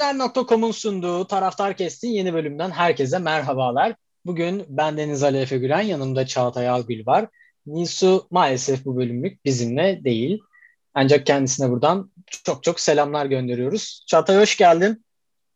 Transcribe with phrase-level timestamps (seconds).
[0.00, 3.94] Fener.com'un sunduğu Taraftar Kest'in yeni bölümden herkese merhabalar.
[4.26, 7.28] Bugün ben Deniz Ali Efe Gülen, yanımda Çağatay Algül var.
[7.66, 10.38] Nisu maalesef bu bölümlük bizimle değil.
[10.94, 12.10] Ancak kendisine buradan
[12.44, 14.04] çok çok selamlar gönderiyoruz.
[14.06, 15.04] Çağatay hoş geldin.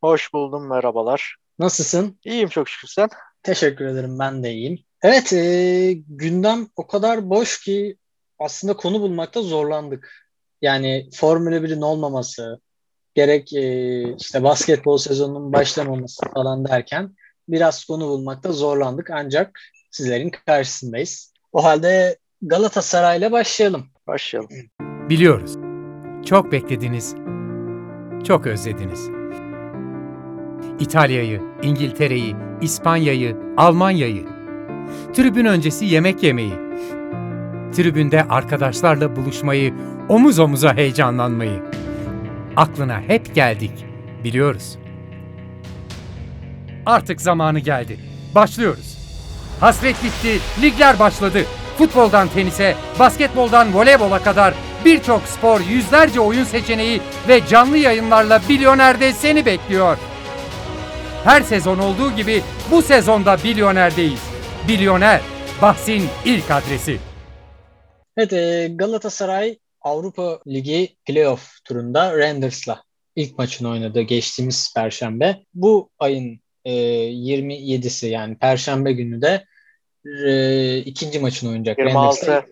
[0.00, 1.36] Hoş buldum, merhabalar.
[1.58, 2.18] Nasılsın?
[2.24, 3.08] İyiyim çok şükür sen.
[3.42, 4.78] Teşekkür ederim, ben de iyiyim.
[5.02, 7.96] Evet, e, gündem o kadar boş ki
[8.38, 10.30] aslında konu bulmakta zorlandık.
[10.62, 12.60] Yani Formula 1'in olmaması,
[13.14, 17.10] gerek e, işte basketbol sezonunun başlamaması falan derken
[17.48, 21.32] biraz konu bulmakta zorlandık ancak sizlerin karşısındayız.
[21.52, 23.86] O halde Galatasaray'la başlayalım.
[24.06, 24.50] Başlayalım.
[24.80, 25.54] Biliyoruz.
[26.26, 27.14] Çok beklediniz.
[28.26, 29.08] Çok özlediniz.
[30.80, 34.24] İtalya'yı, İngiltere'yi, İspanya'yı, Almanya'yı.
[35.12, 36.54] Tribün öncesi yemek yemeyi.
[37.72, 39.74] Tribünde arkadaşlarla buluşmayı,
[40.08, 41.62] omuz omuza heyecanlanmayı.
[42.56, 43.72] Aklına hep geldik.
[44.24, 44.78] Biliyoruz.
[46.86, 47.98] Artık zamanı geldi.
[48.34, 48.98] Başlıyoruz.
[49.60, 51.44] Hasret bitti, ligler başladı.
[51.78, 59.46] Futboldan tenise, basketboldan voleybola kadar birçok spor, yüzlerce oyun seçeneği ve canlı yayınlarla Bilyoner'de seni
[59.46, 59.98] bekliyor.
[61.24, 64.22] Her sezon olduğu gibi bu sezonda Bilyoner'deyiz.
[64.68, 65.20] Bilyoner,
[65.62, 66.98] bahsin ilk adresi.
[68.16, 68.30] Evet,
[68.78, 72.82] Galatasaray Avrupa Ligi playoff turunda Rangers'la
[73.16, 75.44] ilk maçını oynadı geçtiğimiz Perşembe.
[75.54, 76.72] Bu ayın e,
[77.10, 79.44] 27'si yani Perşembe günü de
[80.26, 81.78] e, ikinci maçını oynayacak.
[81.78, 82.44] 26.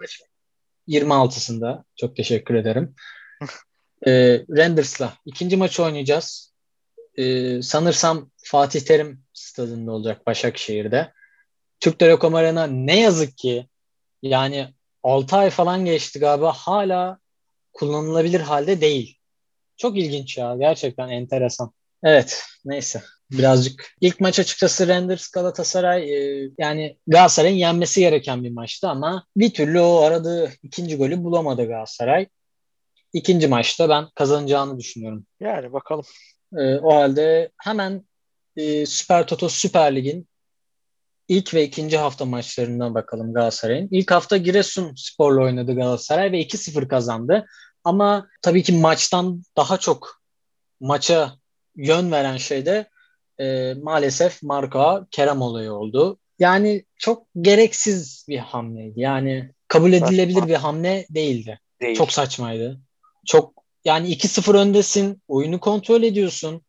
[0.88, 1.84] 26'sında.
[1.97, 2.94] Çok teşekkür ederim.
[4.06, 4.10] e,
[4.50, 6.53] Rangers'la ikinci maçı oynayacağız.
[7.19, 11.12] E, sanırsam Fatih Terim stadında olacak Başakşehir'de.
[11.80, 13.69] Türk Telekom Arena ne yazık ki
[14.22, 14.69] yani
[15.03, 17.22] 6 ay falan geçti galiba hala
[17.73, 19.19] kullanılabilir halde değil.
[19.77, 20.56] Çok ilginç ya.
[20.56, 21.72] Gerçekten enteresan.
[22.03, 22.43] Evet.
[22.65, 23.03] Neyse.
[23.31, 23.94] Birazcık.
[24.00, 29.81] ilk maç açıkçası Renders Galatasaray e, yani Galatasaray'ın yenmesi gereken bir maçtı ama bir türlü
[29.81, 32.27] o aradığı ikinci golü bulamadı Galatasaray.
[33.12, 35.27] İkinci maçta ben kazanacağını düşünüyorum.
[35.41, 36.05] Yani bakalım.
[36.59, 38.06] E, o halde hemen
[38.56, 40.28] e, Süper Toto Süper Lig'in
[41.37, 43.88] ilk ve ikinci hafta maçlarından bakalım Galatasaray'ın.
[43.91, 47.47] İlk hafta Giresun Spor'la oynadı Galatasaray ve 2-0 kazandı.
[47.84, 50.22] Ama tabii ki maçtan daha çok
[50.81, 51.37] maça
[51.76, 52.88] yön veren şey de
[53.41, 56.19] e, maalesef Marka Kerem olayı oldu.
[56.38, 59.00] Yani çok gereksiz bir hamleydi.
[59.00, 60.49] Yani kabul edilebilir Saçma.
[60.49, 61.60] bir hamle değildi.
[61.81, 61.97] Değil.
[61.97, 62.81] Çok saçmaydı.
[63.26, 63.54] Çok
[63.84, 66.62] yani 2-0 öndesin, oyunu kontrol ediyorsun.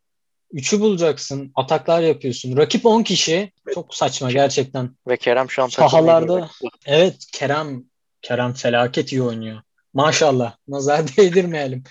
[0.54, 2.58] 3'ü bulacaksın, ataklar yapıyorsun.
[2.58, 3.52] Rakip 10 kişi.
[3.74, 4.90] Çok saçma gerçekten.
[5.08, 6.50] Ve Kerem şu an sahalarda
[6.86, 7.84] evet Kerem
[8.22, 9.62] Kerem felaket iyi oynuyor.
[9.94, 10.56] Maşallah.
[10.68, 11.84] Nazar değdirmeyelim.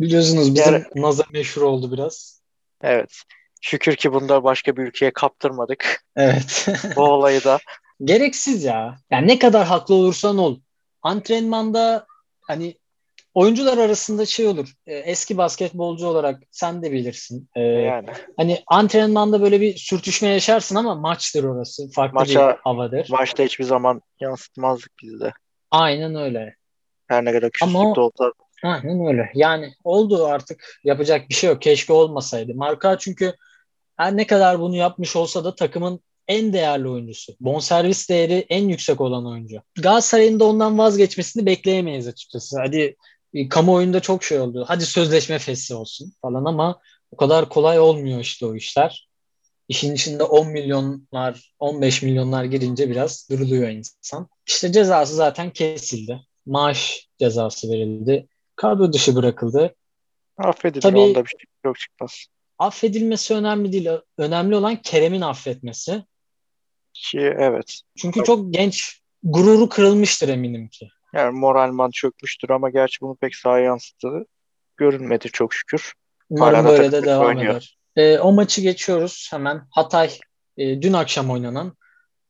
[0.00, 2.42] Biliyorsunuz bizim yani, nazar meşhur oldu biraz.
[2.82, 3.22] Evet.
[3.60, 6.04] Şükür ki bunda başka bir ülkeye kaptırmadık.
[6.16, 6.68] Evet.
[6.96, 7.58] Bu olayı da.
[8.04, 8.98] Gereksiz ya.
[9.10, 10.60] Yani ne kadar haklı olursan ol.
[11.02, 12.06] Antrenmanda
[12.40, 12.76] hani
[13.34, 14.72] oyuncular arasında şey olur.
[14.86, 17.48] E, eski basketbolcu olarak sen de bilirsin.
[17.54, 18.08] E, yani.
[18.36, 21.90] Hani antrenmanda böyle bir sürtüşme yaşarsın ama maçtır orası.
[21.90, 23.10] Farklı Maça, bir havadır.
[23.10, 25.32] Maçta hiçbir zaman yansıtmazdık biz de.
[25.70, 26.54] Aynen öyle.
[27.06, 28.32] Her ne kadar küçüklükte ama, olsa.
[28.62, 29.30] Aynen öyle.
[29.34, 30.80] Yani oldu artık.
[30.84, 31.62] Yapacak bir şey yok.
[31.62, 32.54] Keşke olmasaydı.
[32.54, 33.34] Marka çünkü
[33.96, 37.32] her ne kadar bunu yapmış olsa da takımın en değerli oyuncusu.
[37.40, 39.56] Bonservis değeri en yüksek olan oyuncu.
[39.82, 42.60] Galatasaray'ın da ondan vazgeçmesini bekleyemeyiz açıkçası.
[42.60, 42.96] Hadi
[43.34, 44.64] e, kamuoyunda çok şey oldu.
[44.68, 46.80] Hadi sözleşme fesli olsun falan ama
[47.10, 49.08] o kadar kolay olmuyor işte o işler.
[49.68, 54.28] İşin içinde 10 milyonlar, 15 milyonlar girince biraz duruluyor insan.
[54.46, 56.20] İşte cezası zaten kesildi.
[56.46, 58.28] Maaş cezası verildi.
[58.56, 59.74] Kadro dışı bırakıldı.
[60.38, 60.80] Affedilir.
[60.80, 62.26] Tabii, onda bir şey yok çıkmaz.
[62.58, 63.88] Affedilmesi önemli değil.
[64.18, 66.04] Önemli olan Kerem'in affetmesi.
[66.92, 67.80] Ki evet.
[67.96, 70.88] Çünkü çok genç, gururu kırılmıştır eminim ki.
[71.14, 74.24] Yani moralman çökmüştür ama gerçi bunu pek sahaya yansıttığı
[74.76, 75.92] görünmedi çok şükür.
[76.30, 77.52] Umarım böyle de devam oynuyor.
[77.52, 77.76] eder.
[77.96, 79.62] E, o maçı geçiyoruz hemen.
[79.70, 80.10] Hatay
[80.56, 81.76] e, dün akşam oynanan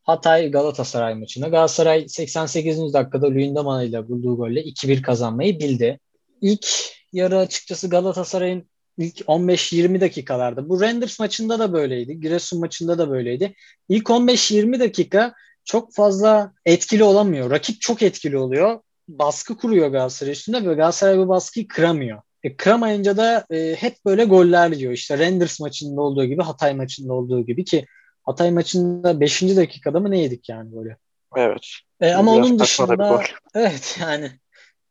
[0.03, 1.49] Hatay Galatasaray maçına.
[1.49, 2.93] Galatasaray 88.
[2.93, 6.01] dakikada Luyendamana ile bulduğu golle 2-1 kazanmayı bildi.
[6.41, 6.67] İlk
[7.13, 10.69] yarı açıkçası Galatasaray'ın ilk 15-20 dakikalarda.
[10.69, 12.21] Bu Renders maçında da böyleydi.
[12.21, 13.55] Giresun maçında da böyleydi.
[13.89, 17.51] İlk 15-20 dakika çok fazla etkili olamıyor.
[17.51, 18.81] Rakip çok etkili oluyor.
[19.09, 22.23] Baskı kuruyor Galatasaray üstünde ve Galatasaray bu baskıyı kıramıyor.
[22.43, 24.93] E, kıramayınca da e, hep böyle goller yiyor.
[24.93, 27.87] İşte Renders maçında olduğu gibi, Hatay maçında olduğu gibi ki
[28.23, 29.43] Hatay maçında 5.
[29.43, 30.97] dakikada mı ne yedik yani böyle?
[31.37, 31.67] Evet.
[32.01, 33.23] E, ama onun dışında
[33.55, 34.31] evet yani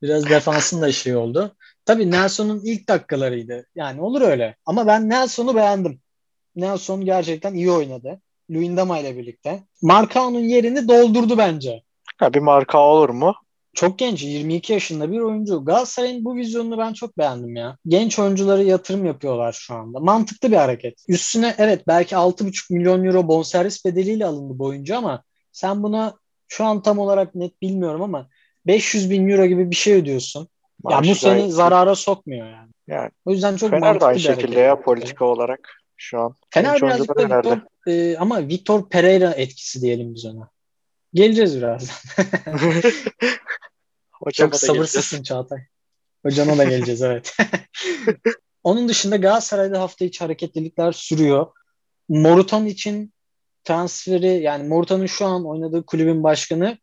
[0.01, 1.55] biraz defansın da şey oldu.
[1.85, 3.65] Tabii Nelson'un ilk dakikalarıydı.
[3.75, 4.55] Yani olur öyle.
[4.65, 6.01] Ama ben Nelson'u beğendim.
[6.55, 8.21] Nelson gerçekten iyi oynadı.
[8.51, 9.63] Luyendama ile birlikte.
[9.81, 11.83] Markao'nun yerini doldurdu bence.
[12.17, 13.35] Ha, bir marka olur mu?
[13.73, 14.23] Çok genç.
[14.23, 15.65] 22 yaşında bir oyuncu.
[15.65, 17.77] Galatasaray'ın bu vizyonunu ben çok beğendim ya.
[17.87, 19.99] Genç oyuncuları yatırım yapıyorlar şu anda.
[19.99, 21.03] Mantıklı bir hareket.
[21.07, 26.13] Üstüne evet belki 6,5 milyon euro bonservis bedeliyle alındı bu oyuncu ama sen buna
[26.47, 28.27] şu an tam olarak net bilmiyorum ama
[28.67, 30.47] 500 bin euro gibi bir şey ödüyorsun.
[30.89, 32.71] Ya bu seni zarara sokmuyor yani.
[32.87, 33.09] Yani.
[33.25, 36.35] O yüzden çok Fener mantıklı de aynı şekilde ya politika olarak şu an.
[36.49, 37.57] Fener birazcık da Victor?
[37.87, 40.49] E, ama Victor Pereira etkisi diyelim biz ona.
[41.13, 41.95] Geleceğiz birazdan.
[44.11, 45.59] Hocama Çok sabırsızsın Çağatay.
[46.25, 47.37] Hocana da geleceğiz evet.
[48.63, 51.47] Onun dışında Galatasaray'da hafta içi hareketlilikler sürüyor.
[52.09, 53.13] Morutan için
[53.63, 56.77] transferi yani Morutan'ın şu an oynadığı kulübün başkanı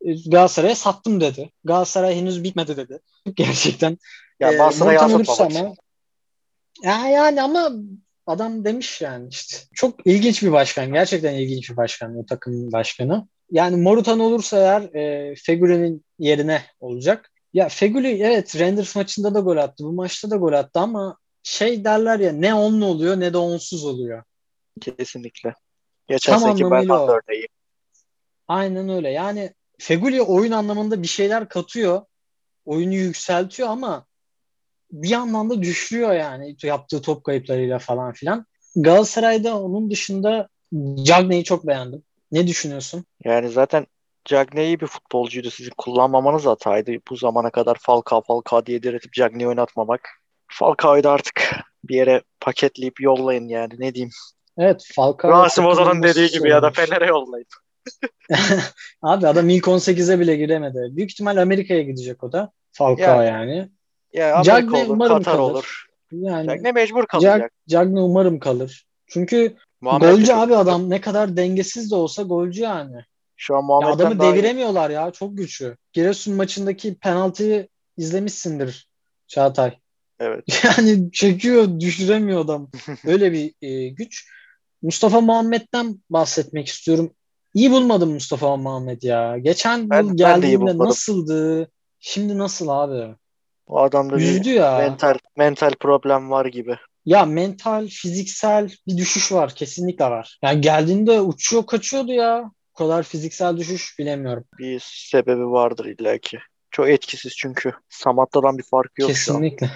[0.00, 1.52] e, Galatasaray'a sattım dedi.
[1.64, 3.00] Galatasaray henüz bitmedi dedi.
[3.34, 3.98] Gerçekten.
[4.40, 5.58] Ya Ee, yansıtmamak olursa için.
[5.64, 5.74] ama
[6.82, 7.70] ya yani ama
[8.26, 9.56] adam demiş yani işte.
[9.74, 10.92] Çok ilginç bir başkan.
[10.92, 13.28] Gerçekten ilginç bir başkan o takımın başkanı.
[13.50, 17.30] Yani Morutan olursa eğer e, Fegüli'nin yerine olacak.
[17.52, 19.84] Ya Fegüli evet Rangers maçında da gol attı.
[19.84, 23.84] Bu maçta da gol attı ama şey derler ya ne onlu oluyor ne de onsuz
[23.84, 24.22] oluyor.
[24.80, 25.54] Kesinlikle.
[26.08, 27.08] Geçen Tam anlamıyla Belhanda o.
[27.08, 27.46] örneği.
[28.48, 29.10] Aynen öyle.
[29.10, 32.02] Yani Fegüli oyun anlamında bir şeyler katıyor.
[32.64, 34.06] Oyunu yükseltiyor ama
[34.92, 38.46] bir yandan da düşürüyor yani yaptığı top kayıplarıyla falan filan.
[38.76, 40.48] Galatasaray'da onun dışında
[41.02, 42.02] Cagney'i çok beğendim.
[42.32, 43.04] Ne düşünüyorsun?
[43.24, 43.86] Yani zaten
[44.24, 45.50] Cagney iyi bir futbolcuydu.
[45.50, 46.92] Sizin kullanmamanız hataydı.
[47.10, 50.08] Bu zamana kadar Falcao Falcao diye diretip Cagney'i oynatmamak.
[50.48, 51.50] Falcao'yu da artık
[51.84, 54.10] bir yere paketleyip yollayın yani ne diyeyim.
[54.58, 56.70] Evet Falcao Rasim Ozan'ın dediği gibi ya da.
[56.70, 57.46] Fener'e yollayın.
[59.02, 60.96] Abi adam ilk 18'e bile giremedi.
[60.96, 62.52] Büyük ihtimal Amerika'ya gidecek o da.
[62.72, 63.26] Falcao Yani.
[63.26, 63.68] yani.
[64.14, 65.50] Ya Amerika Cagney olur, umarım Katar kalır.
[65.52, 65.86] olur.
[66.12, 67.52] Yani Cagney mecbur kalacak.
[67.68, 68.86] Cagney umarım kalır.
[69.06, 73.04] Çünkü Muhammed golcü çok- abi adam ne kadar dengesiz de olsa golcü yani.
[73.36, 74.34] Şu an Ya Muhammed'den adamı daha iyi.
[74.34, 75.76] deviremiyorlar ya çok güçlü.
[75.92, 78.88] Giresun maçındaki penaltıyı izlemişsindir
[79.26, 79.72] Çağatay.
[80.20, 80.44] Evet.
[80.64, 82.70] Yani çekiyor düşüremiyor adam.
[83.06, 84.28] Öyle bir e, güç.
[84.82, 87.10] Mustafa Muhammed'den bahsetmek istiyorum.
[87.54, 89.38] İyi bulmadım Mustafa Muhammed ya.
[89.38, 90.78] Geçen Ben- yıl ben geldiğinde bulmadım.
[90.86, 91.68] nasıldı?
[92.00, 93.14] Şimdi nasıl abi?
[93.66, 94.78] O adamda bir Yüzdü ya.
[94.78, 96.76] mental mental problem var gibi.
[97.06, 99.54] Ya mental, fiziksel bir düşüş var.
[99.54, 100.38] Kesinlikle var.
[100.42, 102.50] Yani geldiğinde uçuyor kaçıyordu ya.
[102.74, 104.44] Bu kadar fiziksel düşüş bilemiyorum.
[104.58, 106.38] Bir sebebi vardır illaki.
[106.70, 107.72] Çok etkisiz çünkü.
[107.88, 109.10] Samatta'dan bir farkı yok.
[109.10, 109.70] Kesinlikle.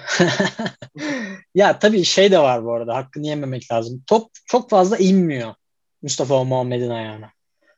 [1.55, 2.95] ya tabii şey de var bu arada.
[2.95, 4.03] Hakkını yememek lazım.
[4.07, 5.53] Top çok fazla inmiyor
[6.01, 7.31] Mustafa Muhammed'in ayağına.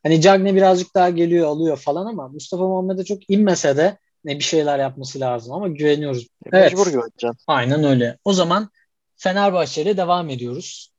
[0.03, 4.43] Hani Cagney birazcık daha geliyor alıyor falan ama Mustafa Muhammed'e çok inmese de ne bir
[4.43, 6.27] şeyler yapması lazım ama güveniyoruz.
[6.53, 6.71] Evet.
[6.71, 7.37] Mecbur güveneceksin.
[7.47, 8.17] Aynen öyle.
[8.25, 8.69] O zaman
[9.17, 10.91] Fenerbahçe ile devam ediyoruz.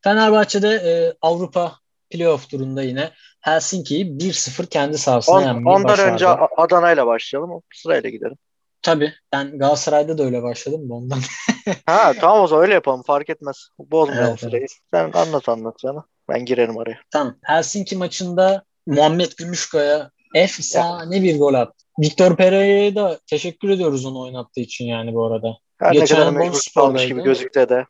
[0.00, 1.76] Fenerbahçe'de e, Avrupa
[2.10, 3.10] playoff turunda yine
[3.40, 6.12] Helsinki'yi 1-0 kendi sahasına On, yenmeyi ondan başardı.
[6.14, 7.62] önce A- Adana'yla başlayalım.
[7.74, 8.36] Sırayla gidelim.
[8.82, 11.18] Tabii ben Galatasaray'da da öyle başladım da ondan.
[11.86, 13.02] Ha tamam o zaman öyle yapalım.
[13.02, 13.68] Fark etmez.
[13.78, 14.66] Bozmayalım Evet, sırayı.
[14.94, 16.04] Sen anlat anlat sana.
[16.28, 16.98] Ben girerim araya.
[17.10, 17.38] Tamam.
[17.42, 21.84] Helsinki maçında Muhammed Gümüşkaya efsane bir gol attı.
[21.98, 25.58] Victor Pereira'ya da teşekkür ediyoruz onu oynattığı için yani bu arada.
[25.78, 27.86] Her ne Geçen kadar Bolu mecbur kalmış gibi gözükse de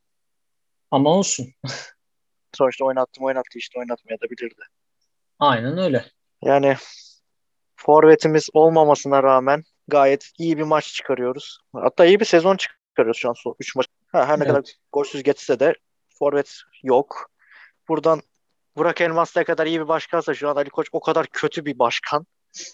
[0.91, 1.47] Ama olsun.
[2.57, 4.63] sonuçta oynattım oynattı işte oynatmaya da bilirdi.
[5.39, 6.05] Aynen öyle.
[6.43, 6.77] Yani
[7.77, 11.59] forvetimiz olmamasına rağmen gayet iyi bir maç çıkarıyoruz.
[11.73, 13.87] Hatta iyi bir sezon çıkarıyoruz şu an 3 maç.
[14.13, 14.47] Ha, her ne Evet.
[14.47, 15.75] kadar golsüz geçse de
[16.19, 17.31] forvet yok.
[17.89, 18.23] Buradan
[18.77, 21.79] Burak Elmas ne kadar iyi bir başkansa şu an Ali Koç o kadar kötü bir
[21.79, 22.27] başkan.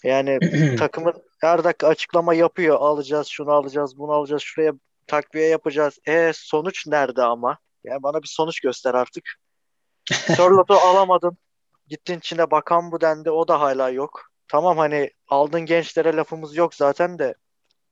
[0.04, 0.38] Yani
[0.78, 2.76] takımın her dakika açıklama yapıyor.
[2.80, 4.72] Alacağız, şunu alacağız, bunu alacağız, şuraya
[5.06, 5.98] takviye yapacağız.
[6.08, 7.58] E sonuç nerede ama?
[7.84, 9.24] Yani bana bir sonuç göster artık.
[10.36, 11.38] Sörlot'u alamadın.
[11.88, 13.30] Gittin Çin'e bakan bu dendi.
[13.30, 14.22] O da hala yok.
[14.48, 17.34] Tamam hani aldığın gençlere lafımız yok zaten de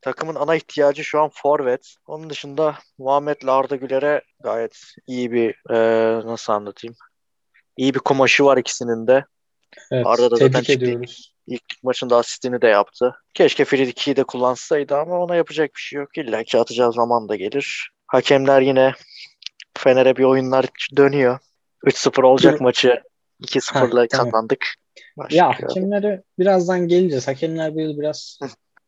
[0.01, 1.95] takımın ana ihtiyacı şu an forvet.
[2.07, 5.79] Onun dışında Muhammed'le Arda Güler'e gayet iyi bir e,
[6.27, 6.97] nasıl anlatayım?
[7.77, 9.25] İyi bir kumaşı var ikisinin de.
[9.91, 10.73] Evet, Arda da zaten çıktı.
[10.73, 11.35] ediyoruz.
[11.51, 13.15] İlk maçında asistini de yaptı.
[13.35, 16.19] Keşke Free de kullansaydı ama ona yapacak bir şey yok.
[16.19, 17.91] İlla ki atacağı zaman da gelir.
[18.07, 18.93] Hakemler yine
[19.79, 20.67] Fener'e bir oyunlar
[20.97, 21.39] dönüyor.
[21.87, 23.01] 3-0 olacak maçı
[23.43, 24.31] 2-0'la Ha, tamam.
[24.31, 24.67] kazandık.
[25.31, 27.29] Ya Başka- hakemlere birazdan geleceğiz.
[27.29, 28.39] Hakemler bir biraz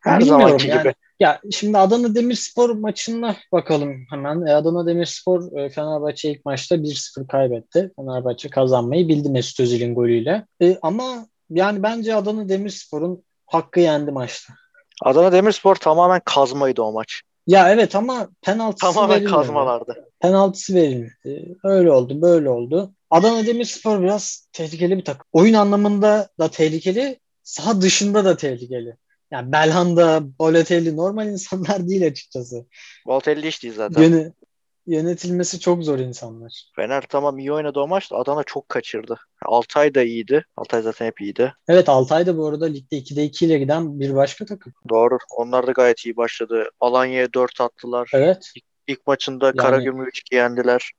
[0.01, 0.83] Her zamanki yani.
[0.83, 0.95] gibi.
[1.21, 4.47] Ya şimdi Adana Demirspor maçına bakalım hemen.
[4.47, 7.91] E, Adana Demirspor e, Fenerbahçe ilk maçta 1-0 kaybetti.
[7.97, 10.47] Fenerbahçe kazanmayı bildi Mesut Özil'in golüyle.
[10.63, 14.55] E, ama yani bence Adana Demirspor'un hakkı yendi maçta.
[15.03, 17.23] Adana Demirspor tamamen kazmaydı o maç.
[17.47, 19.35] Ya evet ama penaltısı Tamamen verilmedi.
[19.35, 20.09] kazmalardı.
[20.21, 21.55] Penaltısı verilmedi.
[21.65, 22.93] Öyle oldu, böyle oldu.
[23.11, 25.27] Adana Demirspor biraz tehlikeli bir takım.
[25.33, 28.97] Oyun anlamında da tehlikeli, saha dışında da tehlikeli.
[29.31, 32.67] Yani Belhanda, Balotelli normal insanlar değil açıkçası.
[33.07, 34.03] Balotelli hiç değil zaten.
[34.03, 34.33] Yöne,
[34.87, 36.71] yönetilmesi çok zor insanlar.
[36.77, 38.17] Fener tamam iyi oynadı o maçta.
[38.17, 39.19] Adana çok kaçırdı.
[39.45, 40.45] Altay da iyiydi.
[40.57, 41.55] Altay zaten hep iyiydi.
[41.69, 44.73] Evet Altay da bu arada ligde 2'de 2 ile giden bir başka takım.
[44.89, 45.19] Doğru.
[45.37, 46.71] Onlar da gayet iyi başladı.
[46.81, 48.11] Alanya'ya 4 attılar.
[48.15, 48.53] Evet.
[48.87, 50.91] İlk maçında Karagümrük 3 yendiler.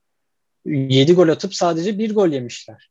[0.65, 2.89] 7 gol atıp sadece 1 gol yemişler.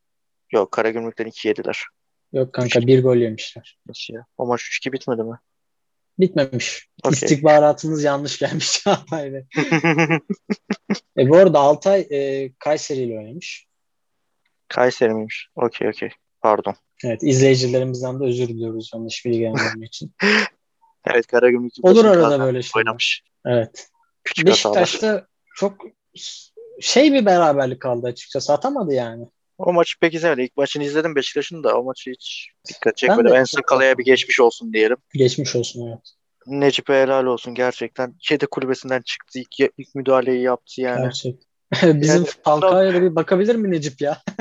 [0.51, 1.85] Yok Karagümrük'ten 2 yediler.
[2.33, 3.77] Yok kanka 1 gol yemişler.
[3.87, 4.25] Nasıl ya?
[4.37, 5.37] O maç 3-2 bitmedi mi?
[6.19, 6.87] Bitmemiş.
[7.03, 7.13] Okey.
[7.13, 9.45] İstihbaratınız yanlış gelmiş Bey.
[11.17, 13.67] e, bu arada Altay e, Kayseri ile oynamış.
[14.67, 15.47] Kayseri miymiş?
[15.55, 16.09] Okey okey.
[16.41, 16.75] Pardon.
[17.03, 20.15] Evet izleyicilerimizden de özür diliyoruz yanlış bilgi vermem için.
[21.05, 22.77] Evet Karagümrük Olur arada böyle şeyler.
[22.77, 23.23] oynamış.
[23.45, 23.89] Evet.
[24.23, 24.81] Küçük hatalar.
[24.81, 25.77] Beşiktaş'ta çok
[26.81, 28.53] şey bir beraberlik kaldı açıkçası.
[28.53, 29.27] Atamadı yani.
[29.57, 30.43] O maçı pek izlemedim.
[30.43, 33.35] İlk maçını izledim Beşiktaş'ın da o maçı hiç dikkat çekmedim.
[33.35, 34.97] En Sakala'ya bir geçmiş olsun diyelim.
[35.13, 35.99] Geçmiş olsun evet.
[36.47, 38.15] Necip'e helal olsun gerçekten.
[38.19, 39.39] Kedi kulübesinden çıktı.
[39.39, 41.03] İlk, ilk müdahaleyi yaptı yani.
[41.03, 41.35] Gerçek.
[41.83, 44.21] Bizim Yani- Falcao'ya da bir bakabilir mi Necip ya?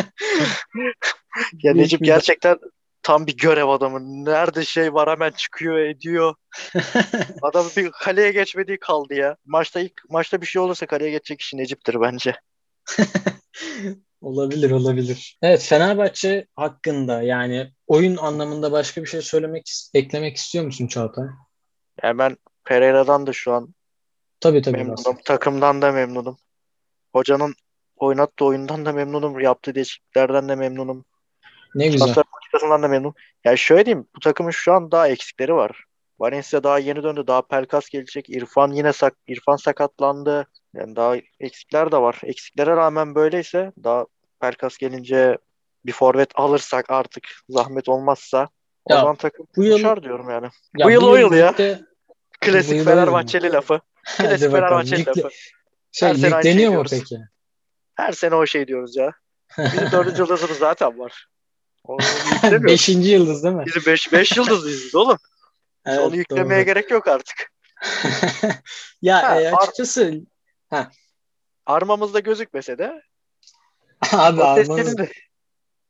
[1.62, 2.58] Ya Necip gerçekten
[3.02, 4.24] tam bir görev adamı.
[4.24, 6.34] Nerede şey var hemen çıkıyor ediyor.
[7.42, 9.36] Adam bir kaleye geçmediği kaldı ya.
[9.46, 12.34] Maçta ilk maçta bir şey olursa kaleye geçecek kişi Necip'tir bence.
[14.22, 15.38] Olabilir olabilir.
[15.42, 21.26] Evet Fenerbahçe hakkında yani oyun anlamında başka bir şey söylemek eklemek istiyor musun Çağatay?
[22.02, 23.74] Yani ben Pereira'dan da şu an
[24.40, 24.76] Tabii tabii.
[24.76, 24.98] memnunum.
[24.98, 25.18] Rasim.
[25.24, 26.36] Takımdan da memnunum.
[27.12, 27.54] Hocanın
[27.96, 29.40] oynattığı oyundan da memnunum.
[29.40, 31.04] Yaptığı değişikliklerden de memnunum.
[31.74, 32.14] Ne güzel.
[32.14, 33.14] Politikasından da memnunum.
[33.44, 34.06] Yani şöyle diyeyim.
[34.16, 35.84] Bu takımın şu an daha eksikleri var.
[36.22, 37.24] Valencia daha yeni döndü.
[37.26, 38.30] Daha Pelkas gelecek.
[38.30, 40.46] İrfan yine sak İrfan sakatlandı.
[40.74, 42.20] Yani daha eksikler de var.
[42.24, 44.06] Eksiklere rağmen böyleyse daha
[44.40, 45.38] Pelkas gelince
[45.86, 48.48] bir forvet alırsak artık zahmet olmazsa
[48.84, 50.48] o Ya, zaman takım bu yıl- diyorum yani.
[50.78, 51.54] Ya bu yıl o yıl ya.
[51.58, 51.78] Bu
[52.40, 53.80] Klasik o Fenerbahçeli lafı.
[54.18, 54.50] Klasik.
[54.50, 55.28] Fenerbahçeli lafı.
[55.92, 57.18] Şey, Her sene ligleniyor şey mu peki?
[57.94, 59.10] Her sene o şey diyoruz ya.
[59.58, 61.26] Bizim dördüncü yıldızımız zaten var.
[62.64, 63.64] Beşinci yıldız değil mi?
[63.66, 65.18] Bizim beş, beş yıldızlıyız oğlum.
[65.86, 66.66] Evet, onu yüklemeye doğru.
[66.66, 67.52] gerek yok artık.
[69.02, 70.20] ya Ha, e, ar- açıkçası
[71.66, 73.02] Armamızda gözükmese de
[74.12, 75.12] abi armanız, de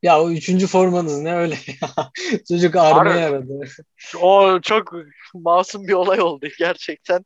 [0.03, 2.11] ya o üçüncü formanız ne öyle ya.
[2.49, 3.61] Çocuk armayı Ar- aradı.
[4.21, 4.93] o çok
[5.35, 7.25] masum bir olay oldu gerçekten.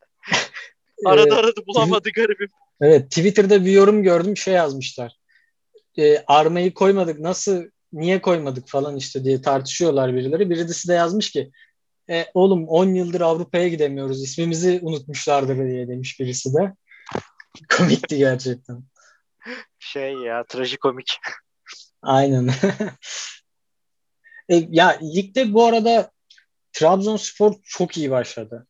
[1.07, 2.49] Aradı Ee, aradı bulamadı garibim.
[2.81, 5.17] Evet Twitter'da bir yorum gördüm şey yazmışlar.
[5.99, 10.51] E, armayı koymadık nasıl niye koymadık falan işte diye tartışıyorlar birileri.
[10.51, 11.51] Birisi de yazmış ki
[12.11, 16.75] e, oğlum 10 yıldır Avrupa'ya gidemiyoruz ismimizi unutmuşlardır diye demiş birisi de.
[17.77, 18.83] Komikti gerçekten.
[19.79, 21.19] Şey ya trajikomik.
[22.03, 22.49] Aynen.
[24.49, 26.11] e, ya ligde bu arada
[26.73, 28.67] Trabzonspor çok iyi başladı.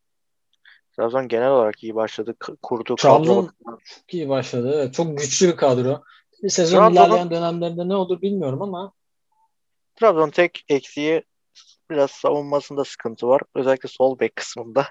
[0.97, 2.35] Trabzon genel olarak iyi başladı.
[2.63, 3.79] Kurdu Trabzon kadro.
[3.85, 4.73] çok iyi başladı.
[4.75, 6.03] Evet, çok güçlü bir kadro.
[6.43, 8.93] Bir sezon Trabzon'un- ilerleyen dönemlerinde ne olur bilmiyorum ama
[9.97, 11.23] Trabzon tek eksiği
[11.91, 13.43] biraz savunmasında sıkıntı var.
[13.55, 14.89] Özellikle sol bek kısmında.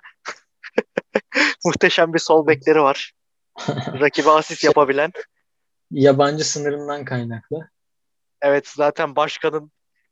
[1.65, 3.13] Muhteşem bir sol bekleri var.
[3.99, 5.11] Rakibe asist yapabilen.
[5.91, 7.69] yabancı sınırından kaynaklı.
[8.41, 9.71] Evet zaten başkanın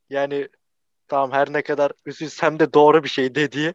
[0.09, 0.49] yani
[1.07, 3.73] tamam her ne kadar üzülsem de doğru bir şey dediği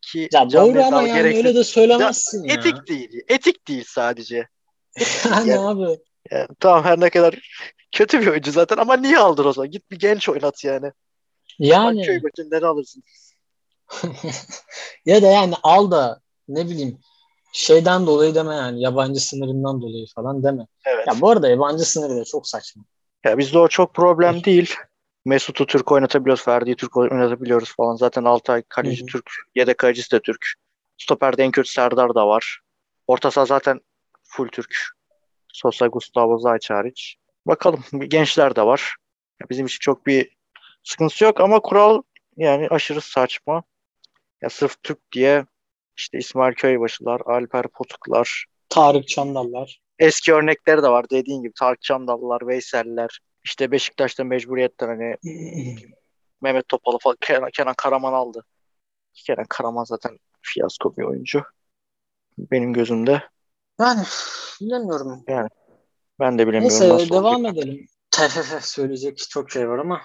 [0.00, 1.44] ki Ya doğru ama yani gereksiz.
[1.44, 2.54] öyle de söylemezsin ya.
[2.54, 3.20] Etik değil.
[3.28, 4.48] Etik değil sadece.
[5.24, 5.98] Yani Yani- abi.
[6.30, 7.38] Yani, tamam her ne kadar
[7.92, 9.70] kötü bir oyuncu zaten ama niye aldın o zaman?
[9.70, 10.92] Git bir genç oynat yani.
[11.58, 13.02] Yani Köy maçından alırsın.
[15.06, 16.98] ya da yani al da ne bileyim
[17.52, 20.66] şeyden dolayı deme yani yabancı sınırından dolayı falan deme.
[20.86, 21.06] Evet.
[21.08, 22.84] Ya bu arada yabancı sınırı da çok saçma.
[23.24, 24.74] Ya bizde o çok problem değil.
[25.24, 26.44] Mesut'u Türk oynatabiliyoruz.
[26.44, 27.96] Ferdi'yi Türk oynatabiliyoruz falan.
[27.96, 29.06] Zaten Altay kaleci Hı hı.
[29.06, 29.30] Türk.
[29.54, 30.46] Yedek kalecisi de Türk.
[30.98, 32.60] Stoper'de en kötü Serdar da var.
[33.06, 33.80] Orta saha zaten
[34.22, 34.74] full Türk.
[35.52, 37.16] Sosa, Gustavo, Zayç hariç.
[37.46, 37.84] Bakalım.
[38.08, 38.96] Gençler de var.
[39.40, 40.36] Ya bizim için çok bir
[40.84, 42.02] sıkıntısı yok ama kural
[42.36, 43.62] yani aşırı saçma.
[44.42, 45.46] Ya sırf Türk diye
[45.96, 49.80] işte İsmail Köybaşılar, Alper Potuklar, Tarık Çandallar.
[49.98, 53.20] eski örnekleri de var dediğin gibi Tarık Çamdallılar, Veysel'ler.
[53.44, 55.16] İşte Beşiktaş'ta mecburiyetten hani
[56.42, 58.44] Mehmet Topal'ı falan Kenan, Kenan Karaman aldı.
[59.14, 61.42] Kenan Karaman zaten fiyasko bir oyuncu.
[62.38, 63.22] Benim gözümde.
[63.80, 64.02] Yani
[64.60, 65.24] bilemiyorum.
[66.20, 67.56] Ben de bilemiyorum Neyse devam olacak.
[67.56, 67.86] edelim.
[68.10, 70.00] TFF söyleyecek çok şey var ama.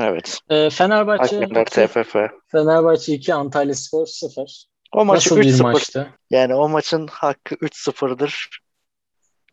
[0.00, 0.38] Evet.
[0.50, 2.16] Ee, Fenerbahçe Hakemler 2, TFF.
[2.48, 4.66] Fenerbahçe 2, Antalya Spor 0.
[4.92, 5.62] O maçı Nasıl bir 3-0.
[5.62, 6.14] maçtı?
[6.30, 8.48] Yani o maçın hakkı 3-0'dır.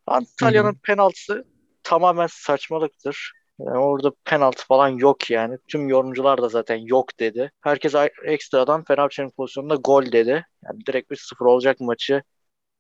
[0.08, 1.46] Antalya'nın penaltısı
[1.84, 3.32] tamamen saçmalıktır.
[3.60, 5.58] Yani orada penaltı falan yok yani.
[5.68, 7.52] Tüm yorumcular da zaten yok dedi.
[7.62, 7.96] Herkes
[8.26, 10.46] ekstradan Fenerbahçe'nin pozisyonunda gol dedi.
[10.66, 12.24] Yani direkt 3-0 olacak maçı.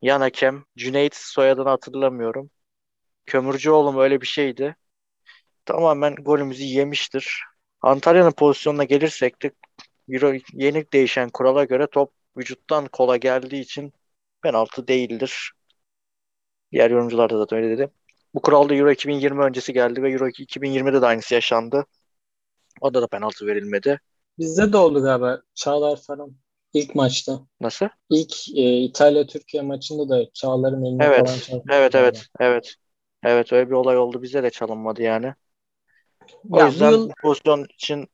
[0.01, 2.50] Yan hakem Cüneyt soyadını hatırlamıyorum.
[3.25, 4.75] Kömürcüoğlu mu öyle bir şeydi.
[5.70, 7.44] Tamamen golümüzü yemiştir.
[7.82, 9.52] Antalya'nın pozisyonuna gelirsek de
[10.10, 13.94] Euro, yeni değişen kurala göre top vücuttan kola geldiği için
[14.42, 15.52] penaltı değildir.
[16.72, 17.92] Diğer yorumcular da zaten öyle dedi.
[18.34, 21.86] Bu kuralda Euro 2020 öncesi geldi ve Euro 2020'de de aynısı yaşandı.
[22.82, 24.00] Orada da penaltı verilmedi.
[24.38, 25.42] Bizde de oldu galiba.
[25.56, 26.36] Çağlar falan.
[26.74, 27.48] İlk maçta.
[27.60, 27.90] Nasıl?
[28.12, 31.12] İlk e, İtalya-Türkiye maçında da Çağlar'ın eline Evet.
[31.12, 31.70] falan çarptı.
[31.72, 32.76] Evet evet evet.
[33.24, 34.22] Evet öyle bir olay oldu.
[34.22, 35.36] Bize de çalınmadı yani.
[36.52, 38.08] O Ya yüzden bu yıl pozisyon için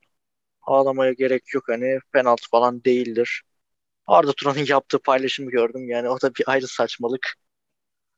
[0.63, 1.63] ağlamaya gerek yok.
[1.69, 3.43] Hani penaltı falan değildir.
[4.07, 5.89] Arda Turan'ın yaptığı paylaşımı gördüm.
[5.89, 7.35] Yani o da bir ayrı saçmalık.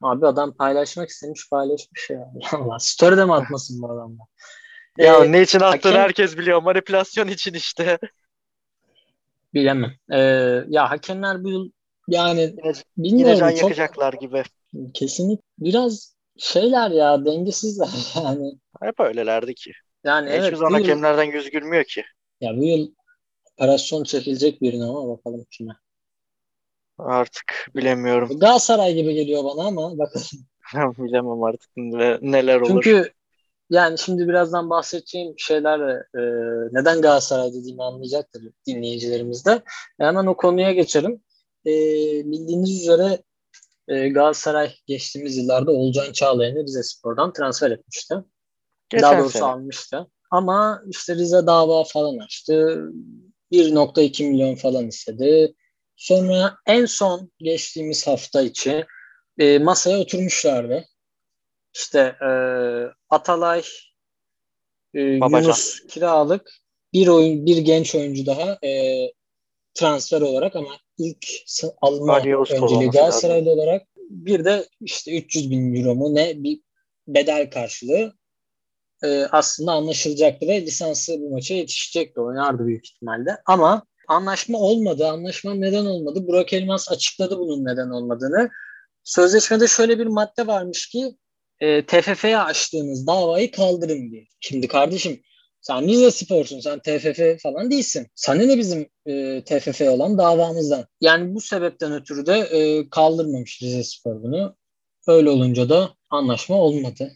[0.02, 2.32] abi adam paylaşmak istemiş paylaşmış ya.
[2.52, 4.26] Allah story'de mi atmasın bu adamlar?
[4.98, 6.62] Ya Ee, ne için attığını hakem- herkes biliyor.
[6.62, 7.98] Manipülasyon için işte.
[9.54, 9.92] Bilemem.
[10.12, 10.18] Ee,
[10.68, 11.70] ya hakemler bu yıl
[12.08, 12.72] yani Yine,
[13.16, 14.44] yine bilmiyorum can çok yakacaklar gibi.
[14.94, 17.88] kesinlikle biraz şeyler ya dengesizler
[18.24, 18.58] yani.
[18.82, 19.72] Hep öylelerdi ki.
[20.04, 22.04] Yani Hiçbir evet zaman hakemlerden yüz gülmüyor ki.
[22.40, 22.88] ya bu yıl
[23.52, 25.72] operasyon çekilecek birine ama bakalım kime.
[26.98, 28.38] Artık bilemiyorum.
[28.38, 30.26] Galatasaray gibi geliyor bana ama bakalım.
[30.98, 32.68] Bilemem artık ne- neler olur.
[32.68, 33.12] Çünkü
[33.70, 36.20] yani şimdi birazdan bahsedeceğim şeylerle e,
[36.72, 39.62] neden Galatasaray dediğimi anlayacaktır dinleyicilerimiz de.
[40.00, 41.22] Hemen o konuya geçelim.
[41.66, 41.72] E,
[42.24, 43.22] bildiğiniz üzere
[43.88, 48.14] e, Galatasaray geçtiğimiz yıllarda Olcan Çağlayan'ı Rize Spor'dan transfer etmişti.
[48.90, 49.44] Geçen Daha doğrusu sene.
[49.44, 50.06] almıştı.
[50.30, 52.82] Ama işte Rize dava falan açtı.
[53.52, 55.54] 1.2 milyon falan istedi.
[55.96, 58.86] Sonra en son geçtiğimiz hafta içi
[59.38, 60.84] e, masaya oturmuşlardı.
[61.74, 62.30] İşte e,
[63.10, 63.62] Atalay,
[64.94, 65.42] e, Babacan.
[65.42, 66.50] Yunus kiralık
[66.92, 69.02] bir oyun bir genç oyuncu daha e,
[69.74, 71.26] transfer olarak ama ilk
[71.80, 76.60] alma Yavuz önceliği Galatasaraylı olarak bir de işte 300 bin euro mu ne bir
[77.08, 78.17] bedel karşılığı
[79.04, 82.20] e, aslında anlaşılacaktı ve lisansı bu maça yetişecekti.
[82.20, 83.36] Oynardı büyük ihtimalle.
[83.46, 85.08] Ama anlaşma olmadı.
[85.08, 86.26] Anlaşma neden olmadı?
[86.26, 88.50] Burak Elmas açıkladı bunun neden olmadığını.
[89.04, 91.16] Sözleşmede şöyle bir madde varmış ki
[91.60, 94.26] e, TFF'ye açtığınız davayı kaldırın diye.
[94.40, 95.20] Şimdi kardeşim
[95.60, 96.60] sen Rize Spor'sun.
[96.60, 98.06] Sen TFF falan değilsin.
[98.14, 100.84] Sana ne bizim e, TFF olan davamızdan?
[101.00, 104.56] Yani bu sebepten ötürü de e, kaldırmamış Rize Spor bunu.
[105.06, 107.12] Öyle olunca da anlaşma olmadı.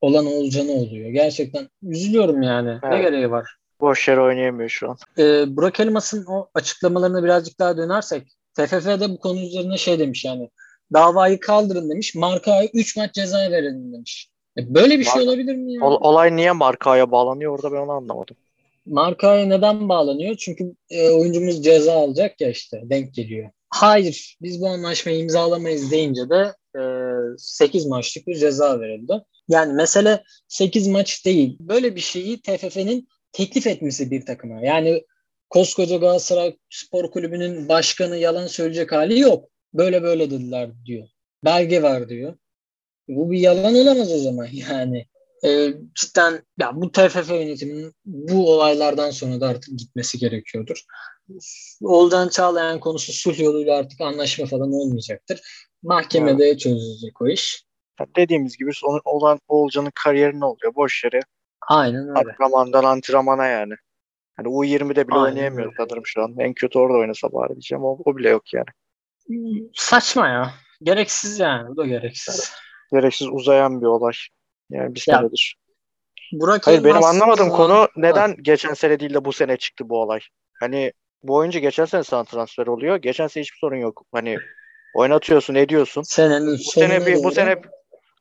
[0.00, 1.10] Olan olacağını oluyor.
[1.10, 2.68] Gerçekten üzülüyorum yani.
[2.68, 3.02] Ne Evet.
[3.02, 3.56] gereği var?
[3.80, 4.96] Boş yere oynayamıyor şu an.
[5.18, 10.24] Ee, Burak Elmas'ın o açıklamalarına birazcık daha dönersek TFF de bu konu üzerine şey demiş
[10.24, 10.50] yani
[10.92, 12.14] davayı kaldırın demiş.
[12.14, 14.28] Marka'ya 3 maç ceza verin demiş.
[14.58, 15.84] E, böyle bir şey Marka- olabilir mi ya?
[15.84, 18.36] Ol- olay niye markaya bağlanıyor orada ben onu anlamadım.
[18.86, 20.34] Marka'ya neden bağlanıyor?
[20.34, 23.50] Çünkü e, oyuncumuz ceza alacak ya işte denk geliyor.
[23.70, 26.80] Hayır biz bu anlaşmayı imzalamayız deyince de e,
[27.38, 29.12] 8 maçlık bir ceza verildi.
[29.50, 31.56] Yani mesele 8 maç değil.
[31.60, 34.60] Böyle bir şeyi TFF'nin teklif etmesi bir takıma.
[34.60, 35.04] Yani
[35.50, 39.48] koskoca Galatasaray Spor Kulübü'nün başkanı yalan söyleyecek hali yok.
[39.74, 41.08] Böyle böyle dediler diyor.
[41.44, 42.34] Belge var diyor.
[43.08, 45.06] Bu bir yalan olamaz o zaman yani.
[45.44, 50.84] E, cidden ya bu TFF yönetiminin bu olaylardan sonra da artık gitmesi gerekiyordur.
[51.82, 55.40] Olcan Çağlayan konusu sulh yoluyla artık anlaşma falan olmayacaktır.
[55.82, 57.64] Mahkemede çözülecek o iş.
[58.16, 60.74] Dediğimiz gibi son- olan Oğulcan'ın kariyeri ne oluyor?
[60.74, 61.20] Boş yere.
[61.68, 62.18] Aynen öyle.
[62.18, 63.74] Antrenmandan antrenmana yani.
[64.36, 65.76] Hani U20'de bile Aynen oynayamıyor öyle.
[65.76, 66.34] sanırım şu an.
[66.38, 67.84] En kötü orada oynasa bari diyeceğim.
[67.84, 68.66] O, o bile yok yani.
[69.74, 70.50] Saçma ya.
[70.82, 71.68] Gereksiz yani.
[71.68, 72.52] Bu da gereksiz.
[72.92, 74.12] Gereksiz uzayan bir olay.
[74.70, 75.56] Yani bir Ya, senedir.
[76.32, 80.02] Burak Hayır benim anlamadığım Aa, konu neden geçen sene değil de bu sene çıktı bu
[80.02, 80.20] olay.
[80.60, 82.96] Hani bu oyuncu geçen sene sana transfer oluyor.
[82.96, 84.02] Geçen sene hiçbir sorun yok.
[84.12, 84.38] Hani
[84.94, 86.02] oynatıyorsun, ediyorsun.
[86.02, 87.62] Senenin Bu sene bir bu sene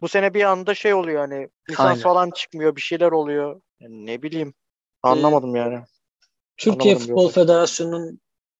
[0.01, 2.01] bu sene bir anda şey oluyor hani lisans Aynen.
[2.01, 3.61] falan çıkmıyor, bir şeyler oluyor.
[3.79, 4.53] Yani ne bileyim.
[5.03, 5.79] Anlamadım yani.
[6.57, 7.31] Türkiye Anlamadım Futbol.
[7.31, 8.19] Federasyonu'nun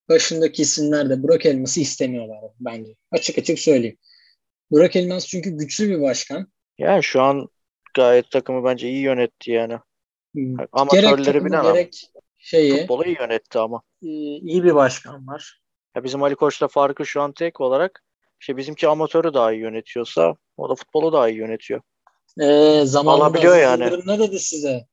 [0.10, 2.96] başındaki isimler de Burak Elmas'ı istemiyorlar bence.
[3.12, 3.98] Açık açık söyleyeyim.
[4.72, 6.48] Burak Elmas çünkü güçlü bir başkan.
[6.78, 7.48] Yani şu an
[7.96, 9.78] gayet takımı bence iyi yönetti yani.
[10.36, 11.74] gerek Amatörleri bilemem.
[11.74, 13.82] gerek şeyi Futbolu iyi yönetti ama.
[14.04, 15.62] e, iyi bir başkan var.
[15.96, 18.04] Ya bizim Ali Koç'la farkı şu an tek olarak
[18.42, 21.82] işte bizimki amatörü daha iyi yönetiyorsa o da futbolu daha iyi yönetiyor.
[22.42, 24.08] Ee, zamanında Alabiliyor Aziz yani.
[24.08, 24.86] Ne dedi size?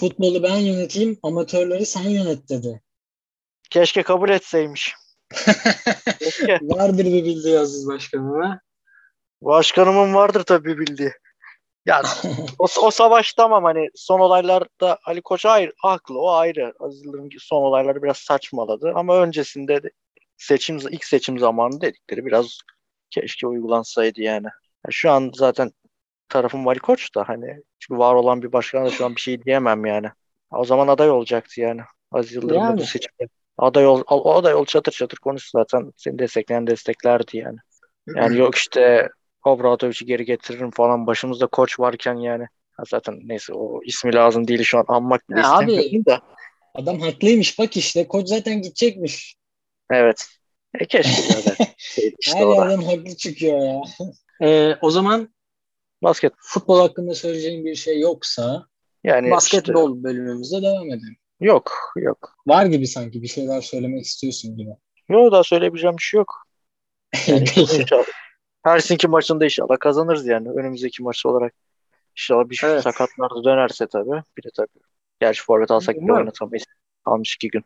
[0.00, 2.82] Futbolu ben yöneteyim, amatörleri sen yönet dedi.
[3.70, 4.94] Keşke kabul etseymiş.
[6.62, 8.60] Vardır bir bildiği Aziz Başkanım ha?
[9.42, 11.12] Başkanımın vardır tabii bildiği.
[11.86, 12.02] Ya
[12.58, 16.74] o, o savaş tamam hani son olaylarda Ali Koç ayrı, haklı o ayrı.
[16.80, 19.90] Aziz Yıldırım son olayları biraz saçmaladı ama öncesinde de
[20.36, 22.58] seçim ilk seçim zamanı dedikleri biraz
[23.10, 24.46] keşke uygulansaydı yani.
[24.86, 25.72] Yani şu an zaten
[26.28, 29.42] tarafım Ali Koç da hani çünkü var olan bir başkan da şu an bir şey
[29.42, 30.08] diyemem yani.
[30.50, 31.80] O zaman aday olacaktı yani.
[32.12, 32.86] Aziz Yıldırım yani.
[32.86, 33.28] seçimde.
[33.58, 37.58] Aday ol, o aday ol çatır çatır konuş zaten seni destekleyen desteklerdi yani.
[38.16, 39.08] Yani yok işte
[39.44, 42.46] Obradoviç'i geri getiririm falan başımızda koç varken yani.
[42.72, 46.20] Ha zaten neyse o ismi lazım değil şu an anmak bile istemiyorum da.
[46.74, 49.36] Adam haklıymış bak işte koç zaten gidecekmiş.
[49.90, 50.26] Evet.
[50.74, 51.66] E keşke zaten.
[52.18, 53.80] işte Her yerden haklı çıkıyor ya.
[54.42, 55.34] E, o zaman
[56.02, 58.66] basket futbol hakkında söyleyeceğim bir şey yoksa
[59.04, 61.16] yani basketbol işte, bölümümüze devam edelim.
[61.40, 62.34] Yok, yok.
[62.46, 64.70] Var gibi sanki bir şeyler söylemek istiyorsun gibi.
[65.08, 66.34] Yok daha söyleyebileceğim bir şey yok.
[67.26, 68.04] Yani inşallah.
[68.64, 71.54] Helsinki maçında inşallah kazanırız yani önümüzdeki maç olarak.
[72.16, 72.82] İnşallah bir şu evet.
[72.82, 74.22] sakatlar da dönerse tabii.
[74.36, 74.68] Bir de tabii.
[75.20, 76.64] Gerçi forvet alsak bile oynatamayız.
[77.04, 77.64] Almış iki gün.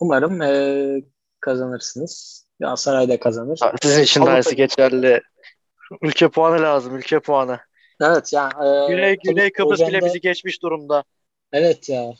[0.00, 1.02] Umarım ee,
[1.40, 2.44] kazanırsınız.
[2.60, 3.58] Galatasaray da kazanır.
[3.82, 5.22] Sizin için de geçerli.
[6.02, 6.96] Ülke puanı lazım.
[6.96, 7.58] Ülke puanı.
[8.00, 8.50] Evet ya.
[8.60, 11.04] Yani, e, Güney, Güney Kıbrıs programda, bile bizi geçmiş durumda.
[11.52, 12.12] Evet ya.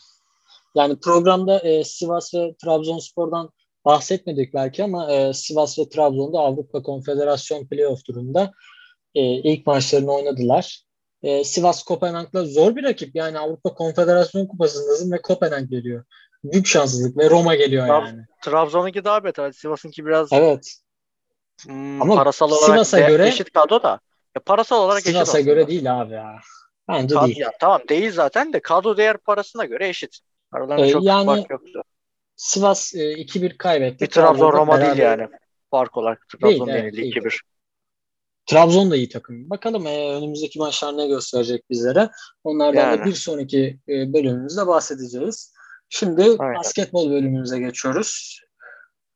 [0.74, 3.50] Yani programda e, Sivas ve Trabzonspor'dan
[3.85, 8.53] bahsetmedik belki ama e, Sivas ve Trabzon'da Avrupa Konfederasyon Playoff turunda
[9.14, 10.85] e, ilk maçlarını oynadılar.
[11.22, 13.16] E, Sivas Kopenhag'la zor bir rakip.
[13.16, 16.05] Yani Avrupa Konfederasyon Kupası'ndasın ve Kopenhag geliyor.
[16.44, 18.22] Büyük şanssızlık ve Roma geliyor Trab- yani.
[18.42, 19.53] Trabzon'unki daha beter.
[19.53, 20.84] Sivas'ınki biraz Evet.
[21.62, 24.01] Hmm, ama parasal olarak Sivas'a göre eşit kadro da.
[24.37, 25.27] Ya parasal olarak Sivas'a eşit.
[25.27, 26.37] Sivas'a göre değil abi ya.
[26.88, 27.38] Bence Kad- değil.
[27.38, 30.19] Ya, tamam değil zaten de kadro değer parasına göre eşit.
[30.53, 31.83] Aralarında ee, çok yani, fark yoktu.
[32.37, 34.05] Sivas e, 2-1 kaybetti.
[34.05, 35.29] Bir Trabzon Roma değil yani.
[35.71, 37.40] Fark olarak Trabzon değil, evet, 2-1.
[38.47, 39.51] Trabzon da iyi takım.
[39.51, 42.11] Bakalım e, önümüzdeki maçlar ne gösterecek bizlere.
[42.45, 43.01] Onlardan yani.
[43.01, 45.55] da bir sonraki e, bölümümüzde bahsedeceğiz.
[45.88, 46.55] Şimdi Aynen.
[46.55, 48.40] basketbol bölümümüze geçiyoruz.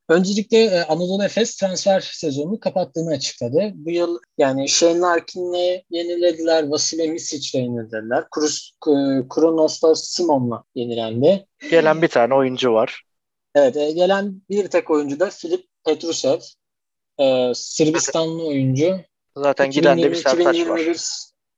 [0.09, 3.71] Öncelikle e, Anadolu Efes transfer sezonunu kapattığını açıkladı.
[3.73, 8.29] Bu yıl yani Shane Larkin'le yenilediler, Vasile Misic'le yenilediler.
[8.29, 8.71] Krus,
[9.29, 11.45] Kronos'ta Simon'la yenilendi.
[11.71, 13.03] Gelen bir tane oyuncu var.
[13.55, 16.39] Evet, e, gelen bir tek oyuncu da Filip Petrusev.
[17.19, 18.97] E, Sırbistanlı oyuncu.
[19.37, 20.79] Zaten 2020, giden de bir Sertaç var.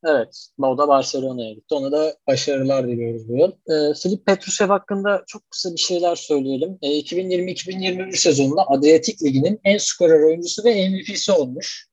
[0.05, 0.47] Evet.
[0.61, 1.75] O da Barcelona'ya gitti.
[1.75, 3.51] Ona da başarılar diliyoruz bu yıl.
[3.51, 6.77] E, Filip Petrushev hakkında çok kısa bir şeyler söyleyelim.
[6.81, 11.87] E, 2020-2021 sezonunda Adriyatik Ligi'nin en skorer oyuncusu ve MVP'si olmuş.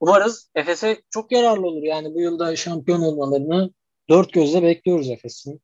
[0.00, 1.82] Umarız Efes'e çok yararlı olur.
[1.82, 3.70] Yani bu yılda şampiyon olmalarını
[4.08, 5.60] dört gözle bekliyoruz Efes'in.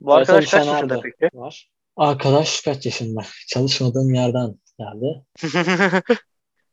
[0.00, 1.38] Bu arkadaş kaç yaşında peki?
[1.38, 1.70] Var.
[1.96, 3.20] Arkadaş kaç yaşında?
[3.48, 5.24] Çalışmadığım yerden geldi.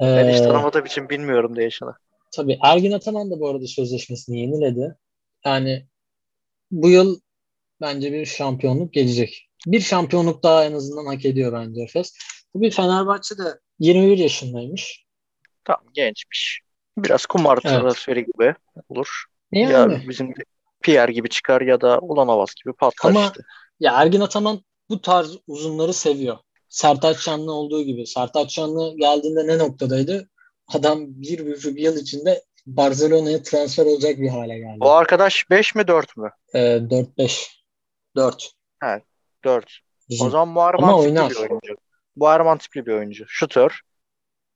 [0.02, 1.94] ben hiç tanımadığım için bilmiyorum da yaşını.
[2.32, 4.96] Tabii Ergin Ataman da bu arada sözleşmesini yeniledi.
[5.46, 5.88] Yani
[6.72, 7.20] bu yıl
[7.82, 9.50] bence bir şampiyonluk gelecek.
[9.66, 12.14] Bir şampiyonluk daha en azından hak ediyor bence Efes.
[12.54, 15.06] Tabii Fenerbahçe de 21 yaşındaymış.
[15.66, 16.62] Tamam gençmiş.
[16.98, 17.80] Biraz kumar evet.
[17.80, 18.54] transferi gibi
[18.90, 19.26] olur.
[19.52, 19.74] Yani.
[19.74, 20.34] Ya bizim
[20.82, 23.42] Pierre gibi çıkar ya da Ulanovas gibi patlar Ama işte.
[23.80, 26.38] ya Ergin Ataman bu tarz uzunları seviyor.
[26.70, 28.08] Sertaç Şanlı olduğu gibi.
[28.08, 30.30] Sertaç Şanlı geldiğinde ne noktadaydı?
[30.74, 34.78] Adam bir buçuk yıl içinde Barcelona'ya transfer olacak bir hale geldi.
[34.80, 36.32] O arkadaş 5 mi 4 mü?
[36.54, 37.48] Ee, 4-5.
[38.16, 38.52] 4.
[38.84, 39.02] He
[39.44, 39.80] 4.
[40.22, 41.76] O zaman Muharrem tipli bir oyuncu.
[42.16, 43.26] Muharrem tipli bir oyuncu.
[43.28, 43.82] Şutör.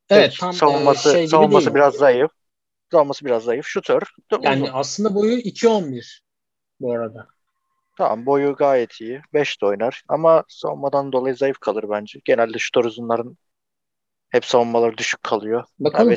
[0.10, 1.76] Evet tam savunması, e, şey savunması değil.
[1.76, 2.32] biraz zayıf.
[2.92, 3.66] Savunması biraz zayıf.
[3.66, 4.02] Şutör.
[4.42, 4.74] Yani uzun.
[4.74, 6.22] aslında boyu 2-11
[6.80, 7.28] bu arada.
[7.98, 9.22] Tamam boyu gayet iyi.
[9.34, 10.04] 5 de oynar.
[10.08, 12.20] Ama savunmadan dolayı zayıf kalır bence.
[12.26, 13.38] Genelde şutör uzunların
[14.32, 15.64] hep savunmaları düşük kalıyor.
[15.80, 16.16] Bakalım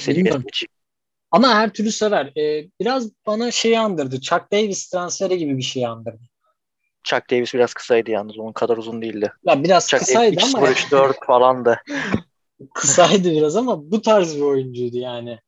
[1.31, 2.27] Ama her türlü sever.
[2.37, 4.21] Ee, biraz bana şey andırdı.
[4.21, 6.23] Chuck Davis transferi gibi bir şey andırdı.
[7.05, 8.39] Chuck Davis biraz kısaydı yalnız.
[8.39, 9.33] Onun kadar uzun değildi.
[9.45, 10.71] Ya biraz Chuck kısaydı Davis ama.
[10.71, 11.81] 3 4 falandı.
[12.75, 15.39] kısaydı biraz ama bu tarz bir oyuncuydu yani.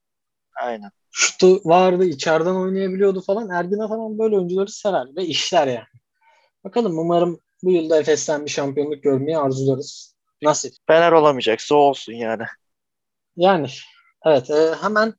[0.63, 0.91] Aynen.
[1.11, 3.51] Şutu vardı, içeriden oynayabiliyordu falan.
[3.51, 5.87] Ergin falan böyle oyuncuları sever ve işler yani.
[6.65, 10.16] Bakalım umarım bu yılda Efes'ten bir şampiyonluk görmeyi arzularız.
[10.43, 10.73] Nasip.
[10.87, 12.43] Fener olamayacaksa olsun yani.
[13.37, 13.69] Yani
[14.27, 15.15] evet e, hemen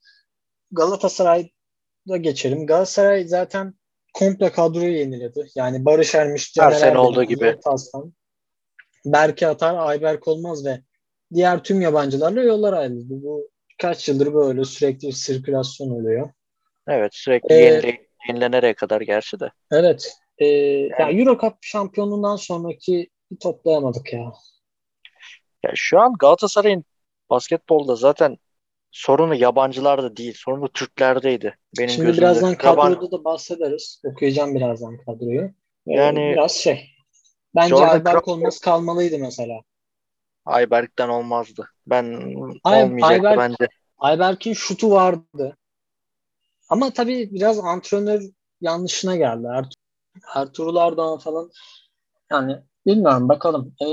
[0.71, 2.67] Galatasaray'da geçelim.
[2.67, 3.73] Galatasaray zaten
[4.13, 5.47] komple kadroyu yeniledi.
[5.55, 7.59] Yani Barış Ermiş, Her sene olduğu gibi.
[7.63, 8.13] Taslan,
[9.05, 10.81] Berke Atar, Ayberk Olmaz ve
[11.33, 13.05] diğer tüm yabancılarla yollar ayrıldı.
[13.09, 13.49] Bu
[13.81, 16.29] kaç yıldır böyle sürekli sirkülasyon oluyor.
[16.87, 19.51] Evet sürekli ee, yenile, yenilenerek kadar gerçi de.
[19.71, 20.13] Evet.
[20.37, 20.91] Ee, yani.
[20.99, 24.33] ya Euro Cup şampiyonluğundan sonraki bir toplayamadık ya.
[25.67, 26.85] Yani şu an Galatasaray'ın
[27.29, 28.37] basketbolda zaten
[28.91, 30.33] sorunu yabancılarda değil.
[30.37, 31.57] Sorunu Türklerdeydi.
[31.77, 32.21] Benim Şimdi gözümde.
[32.25, 34.01] birazdan Yaban- kadroda da bahsederiz.
[34.05, 35.41] Okuyacağım birazdan kadroyu.
[35.87, 36.89] Ee, Yani- biraz şey.
[37.55, 39.59] Bence Jordan Ayberk Crawford- olması kalmalıydı mesela.
[40.45, 41.69] Ayberk'ten olmazdı.
[41.87, 42.03] Ben
[42.63, 43.67] Ay- olmayacaktı Ayberk- bence.
[43.97, 45.57] Ayberk'in şutu vardı.
[46.69, 48.21] Ama tabii biraz antrenör
[48.61, 49.47] yanlışına geldi.
[49.55, 49.65] Er
[50.35, 51.49] Ertuğrul Ardahan falan
[52.31, 53.75] yani bilmiyorum bakalım.
[53.81, 53.87] Ee,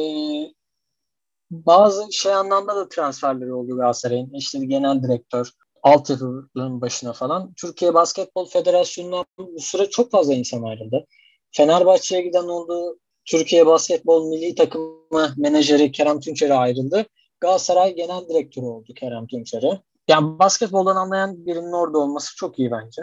[1.51, 4.31] bazı şey anlamda da transferleri oldu Galatasaray'ın.
[4.35, 5.51] İşte bir genel direktör,
[5.83, 7.55] altyapının başına falan.
[7.55, 11.07] Türkiye Basketbol Federasyonu'ndan bu süre çok fazla insan ayrıldı.
[11.53, 12.99] Fenerbahçe'ye giden oldu.
[13.25, 17.07] Türkiye Basketbol Milli Takımı menajeri Kerem Tunçer'e ayrıldı.
[17.41, 19.81] Galatasaray Genel Direktörü oldu Kerem Tunçer'e.
[20.09, 23.03] Yani basketboldan anlayan birinin orada olması çok iyi bence.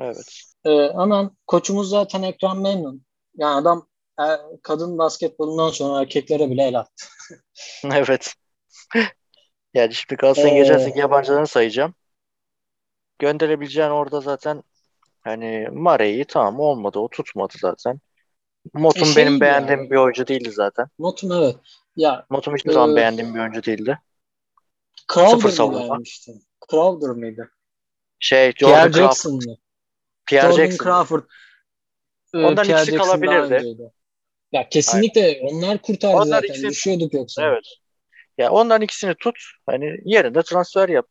[0.00, 0.42] Evet.
[0.64, 3.02] Ee, ama koçumuz zaten Ekrem Memnun.
[3.36, 3.86] Yani adam
[4.20, 4.24] e,
[4.62, 7.04] kadın basketbolundan sonra erkeklere bile el attı.
[7.84, 8.34] Evet.
[9.74, 11.94] Yani şimdi Galatasaray'ın Ee, geçersek yabancılarını sayacağım.
[13.18, 14.62] Gönderebileceğin orada zaten
[15.20, 16.98] hani Mare'yi tamam olmadı.
[16.98, 18.00] O tutmadı zaten.
[18.74, 20.86] Motum E, şey benim beğendiğim bir oyuncu değildi zaten.
[20.98, 21.56] Motum evet.
[21.96, 23.98] Ya Motum hiçbir zaman Ee, beğendiğim bir oyuncu değildi.
[25.14, 26.32] Crowder mı gelmişti?
[26.70, 27.50] Crowder mıydı?
[28.18, 29.04] Şey Jordan Pierre Crawford.
[29.04, 29.56] Jackson mı?
[30.26, 30.84] Pierre Jordan Jackson.
[30.84, 31.22] Crawford.
[32.34, 33.92] Ee, Ondan Pierre ikisi Jackson kalabilirdi.
[34.52, 36.48] Ya kesinlikle onlar kurtardı Onlar zaten.
[36.48, 37.42] ikisi- Düşüyorduk yoksa.
[37.42, 37.64] Evet.
[38.38, 39.38] Ya onların ikisini tut.
[39.66, 41.06] Hani yerinde transfer yap.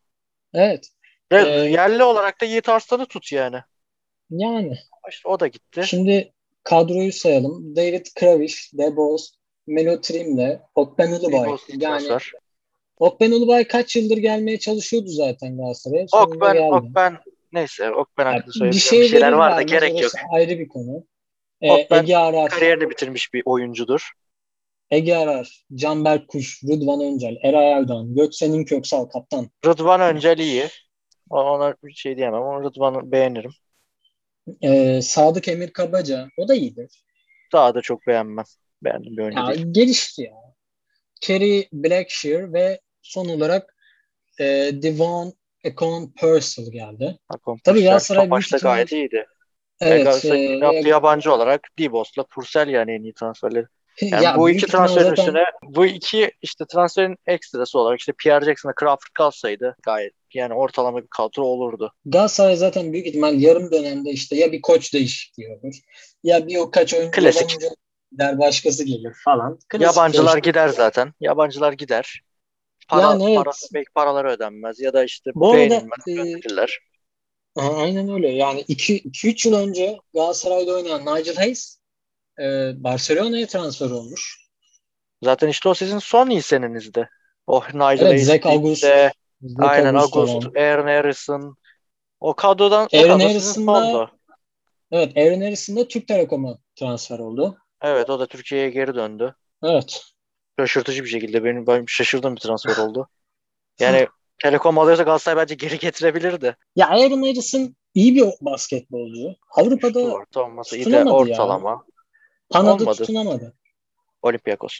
[0.53, 0.87] Evet.
[1.31, 3.57] Ve Ee, yerli olarak da Yiğit Arslan'ı tut yani.
[4.29, 4.77] Yani
[5.09, 5.81] İşte o da gitti.
[5.87, 7.75] şimdi kadroyu sayalım.
[7.75, 9.31] David Kravish, Debos,
[9.67, 11.49] Melo Trim'le, Okben Ulubay.
[11.67, 12.31] Yani transfer.
[12.99, 16.05] Okben Ulubay kaç yıldır gelmeye çalışıyordu zaten Galatasaray'a.
[16.13, 16.71] Okben.
[16.71, 17.17] Okben
[17.53, 20.11] neyse Okben hakkında bir söyleyeceğim şey bir şeyler var da gerek yok.
[20.33, 21.05] ayrı bir konu.
[21.61, 24.11] Okben Ege Arar, Kariyerini bitirmiş bir oyuncudur.
[24.91, 29.49] Ege Arar, Canberk Kuş, Rıdvan Öncel, Eray Erdoğan, Göksen'in Köksal kaptan.
[29.65, 30.65] Rıdvan Öncel iyi.
[31.29, 33.51] Ona bir şey diyemem ama Rıdvan'ı beğenirim.
[34.61, 36.27] Ee, Sadık Emir Kabaca.
[36.37, 37.03] O da iyidir.
[37.53, 38.45] Daha da çok beğenmem.
[38.83, 39.65] Beğendim bir oyuncu Ya, değil.
[39.71, 40.33] gelişti ya.
[41.21, 43.75] Kerry Blackshear ve son olarak
[44.39, 47.17] e, Devon Econ Purcell geldi.
[47.29, 49.25] Akon Tabii Galatasaray büyük ihtimal- gayet iyiydi.
[49.81, 50.03] Evet.
[50.05, 53.65] Galatasaray'ın e, yaptığı yabancı olarak Dibos'la Purcell yani en iyi transferleri.
[54.01, 58.45] Yani ya bu iki transferin zaten- üstüne bu iki işte transferin ekstrası olarak işte Pierre
[58.45, 61.93] Jackson'a Crawford kalsaydı gayet yani ortalama bir kadro olurdu.
[62.05, 65.75] Galatasaray zaten büyük ihtimal yarım dönemde işte ya bir koç değişikliği olur
[66.23, 67.41] ya bir o kaç oyuncu Klasik.
[67.41, 67.69] yabancı
[68.11, 69.59] der başkası gelir falan.
[69.69, 70.49] Klasik Yabancılar işte.
[70.49, 71.13] gider zaten.
[71.19, 72.21] Yabancılar gider.
[72.87, 73.35] Para, Yani evet.
[73.35, 76.11] para, belki paraları ödenmez ya da işte Bu arada, beğenilmez e,
[77.55, 78.29] aynen öyle.
[78.29, 81.79] Yani 2-3 yıl önce Galatasaray'da oynayan Nigel Hayes
[82.39, 82.43] e,
[82.83, 84.47] Barcelona'ya transfer olmuş.
[85.23, 87.09] Zaten işte o sizin son iyi senenizde.
[87.47, 90.57] Oh Nigel Evet, Hayes Zach August, de, Zach aynen August August.
[90.57, 91.57] Aaron Harrison.
[92.19, 94.11] O kadrodan o Aaron kadro sizin Harrison da- sondu.
[94.91, 97.57] Evet, Aaron Harrison da Türk Telekom'a transfer oldu.
[97.81, 99.35] Evet o da Türkiye'ye geri döndü.
[99.63, 100.03] Evet.
[100.59, 103.09] Şaşırtıcı bir şekilde benim ben şaşırdığım bir transfer oldu.
[103.79, 104.07] Yani
[104.43, 106.55] Telekom alıyorsa Galatasaray bence geri getirebilirdi.
[106.75, 109.35] Ya Aaron Harrison iyi bir basketbolcu.
[109.55, 111.33] Avrupa'da Şu ortalaması iyi de tutunamadı ya.
[111.35, 111.85] ortalama.
[112.49, 112.95] Pana'da olmadı.
[112.95, 113.53] tutunamadı.
[114.21, 114.79] Olympiakos.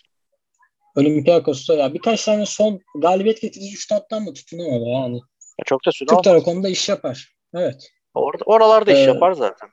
[0.96, 5.16] Olympiakos'ta ya birkaç tane son galibiyet getirici şutattan mı tutunamadı yani.
[5.60, 6.24] Ya çok da süre Türk.
[6.24, 7.36] Telekom'da iş yapar.
[7.54, 7.92] Evet.
[8.14, 9.70] Orada, oralarda iş Ee, yapar zaten.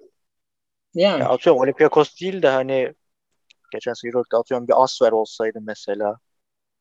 [0.94, 2.94] Yani Ya atıyorum Olympiakos değil de hani
[3.72, 6.16] geçen sene Euroleague'de atıyorum bir Asver olsaydı mesela.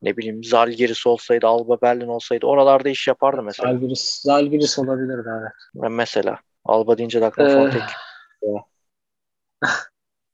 [0.01, 3.71] Ne bileyim Zalgiris olsaydı, Alba Berlin olsaydı oralarda iş yapardı mesela.
[3.71, 5.51] Zalgiris, Zalgiris olabilirdi evet.
[5.75, 7.83] Ben mesela Alba deyince de aklıma Ee, Fontek.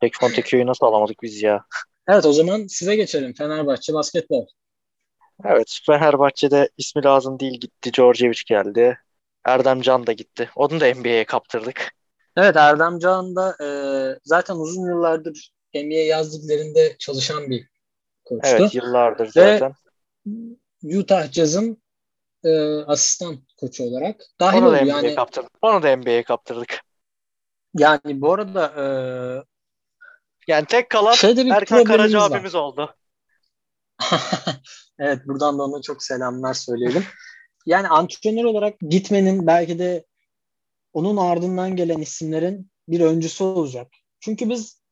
[0.01, 1.65] Tek Fontekio'yu nasıl alamadık biz ya?
[2.07, 3.33] Evet o zaman size geçelim.
[3.33, 4.45] Fenerbahçe basketbol.
[5.45, 7.93] Evet Fenerbahçe'de ismi lazım değil gitti.
[7.93, 8.97] Djordjevic geldi.
[9.45, 10.49] Erdem Can da gitti.
[10.55, 11.91] Onu da NBA'ye kaptırdık.
[12.37, 13.67] Evet Erdem Can da e,
[14.23, 17.67] zaten uzun yıllardır NBA yazdıklarında çalışan bir
[18.25, 18.49] koçtu.
[18.49, 19.73] Evet yıllardır Ve- zaten.
[20.83, 21.83] Utah Jazz'ın
[22.43, 22.49] e,
[22.87, 24.85] asistan koçu olarak dahil Onu da oldu.
[24.85, 25.51] Yani, kaptırdık.
[25.61, 26.81] Onu da NBA'ye kaptırdık.
[27.77, 28.85] yani bu arada e,
[30.47, 31.15] Yani tek kalan
[31.51, 32.31] Erkan Karaca var.
[32.31, 32.95] abimiz oldu.
[34.99, 37.03] evet buradan da ona çok selamlar söyleyelim.
[37.65, 40.05] Yani antrenör olarak gitmenin belki de
[40.93, 43.87] onun ardından gelen isimlerin bir öncüsü olacak.
[44.19, 44.82] Çünkü biz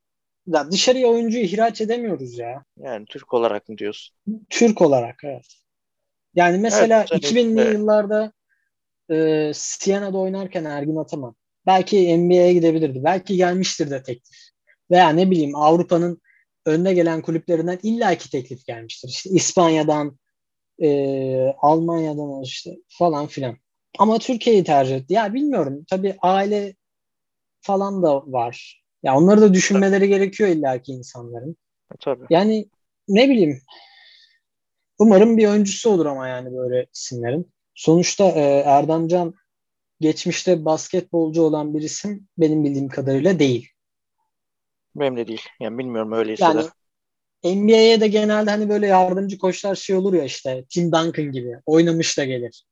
[0.48, 2.66] ya dışarıya oyuncu ihraç edemiyoruz ya.
[2.78, 4.16] Yani Türk olarak mı diyorsun?
[4.50, 5.46] Türk olarak evet.
[6.36, 7.62] Yani mesela Evet, tabii 2000'li ki.
[7.62, 8.34] yıllarda
[9.12, 11.36] e, Siena'da oynarken Ergin Ataman
[11.68, 13.04] belki NBA'ye gidebilirdi.
[13.06, 14.38] Belki gelmiştir de teklif.
[14.92, 16.22] Veya ne bileyim Avrupa'nın
[16.68, 19.10] önüne gelen kulüplerinden illaki teklif gelmiştir.
[19.10, 20.20] İşte İspanya'dan,
[20.84, 23.58] e, Almanya'dan işte falan filan.
[24.00, 25.14] Ama Türkiye'yi tercih etti.
[25.14, 25.86] Ya bilmiyorum.
[25.90, 26.76] Tabii aile
[27.62, 28.81] falan da var.
[29.04, 30.10] Ya onları da düşünmeleri Tabii.
[30.10, 31.58] gerekiyor illaki insanların.
[31.94, 32.26] E, tabii.
[32.30, 32.70] Yani
[33.08, 33.62] ne bileyim
[35.00, 37.52] umarım bir öncüsü olur ama yani böyle isimlerin.
[37.76, 39.34] Sonuçta e, Erdemcan
[40.00, 43.70] geçmişte basketbolcu olan bir isim benim bildiğim kadarıyla değil.
[44.96, 45.42] Benim de değil.
[45.60, 46.70] Yani bilmiyorum öyleyse yani, de.
[47.56, 52.18] NBA'ye de genelde hani böyle yardımcı koçlar şey olur ya işte Tim Duncan gibi oynamış
[52.18, 52.66] da gelir.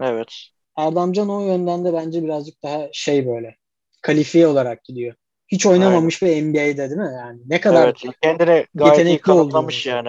[0.00, 0.34] Evet.
[0.76, 3.56] Erdemcan o yönden de bence birazcık daha şey böyle
[4.02, 5.14] kalifiye olarak gidiyor.
[5.50, 6.36] Hiç oynamamış Aynen.
[6.36, 7.40] bir NBA'de değil mi yani?
[7.46, 10.08] Ne kadar evet, kendine gayet iyi kanıtlamış yani.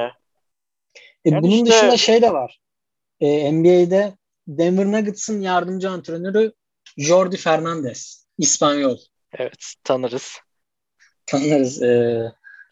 [1.26, 1.66] E, yani bunun işte...
[1.66, 2.60] dışında şey de var.
[3.20, 4.14] E, NBA'de
[4.48, 6.54] Denver Nuggets'ın yardımcı antrenörü
[6.98, 8.28] Jordi Fernandez.
[8.38, 8.98] İspanyol.
[9.38, 10.38] Evet tanırız.
[11.26, 11.82] Tanırız.
[11.82, 12.24] E,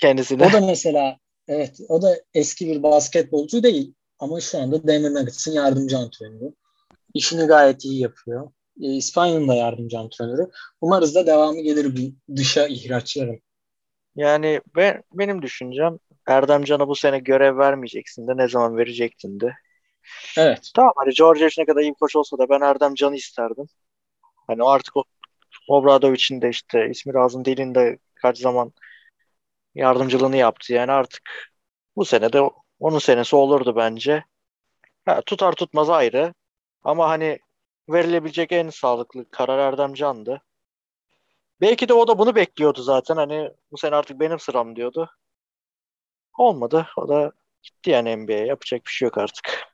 [0.01, 0.43] Kendisini.
[0.45, 5.51] O da mesela evet o da eski bir basketbolcu değil ama şu anda Denver Nuggets'ın
[5.51, 6.53] yardımcı antrenörü.
[7.13, 8.51] İşini gayet iyi yapıyor.
[8.79, 10.49] E, İspanya'nın da yardımcı antrenörü.
[10.81, 13.39] Umarız da devamı gelir bu dışa ihraçların.
[14.15, 19.53] Yani ben, benim düşüncem Erdem Can'a bu sene görev vermeyeceksin de ne zaman verecektin de.
[20.37, 20.71] Evet.
[20.75, 23.65] Tamam hani George ne kadar iyi koç olsa da ben Erdem Can'ı isterdim.
[24.47, 25.03] Hani artık o
[25.67, 28.73] Obradovic'in de işte ismi lazım dilinde kaç zaman
[29.75, 30.73] yardımcılığını yaptı.
[30.73, 31.21] Yani artık
[31.95, 32.41] bu sene de
[32.79, 34.23] onun senesi olurdu bence.
[35.05, 36.33] Ha, tutar tutmaz ayrı.
[36.83, 37.39] Ama hani
[37.93, 40.41] verilebilecek en sağlıklı karar Erdem Can'dı.
[41.61, 43.15] Belki de o da bunu bekliyordu zaten.
[43.15, 45.09] Hani bu sene artık benim sıram diyordu.
[46.37, 46.87] Olmadı.
[46.97, 47.31] O da
[47.63, 48.45] gitti yani NBA'ye.
[48.45, 49.67] Yapacak bir şey yok artık.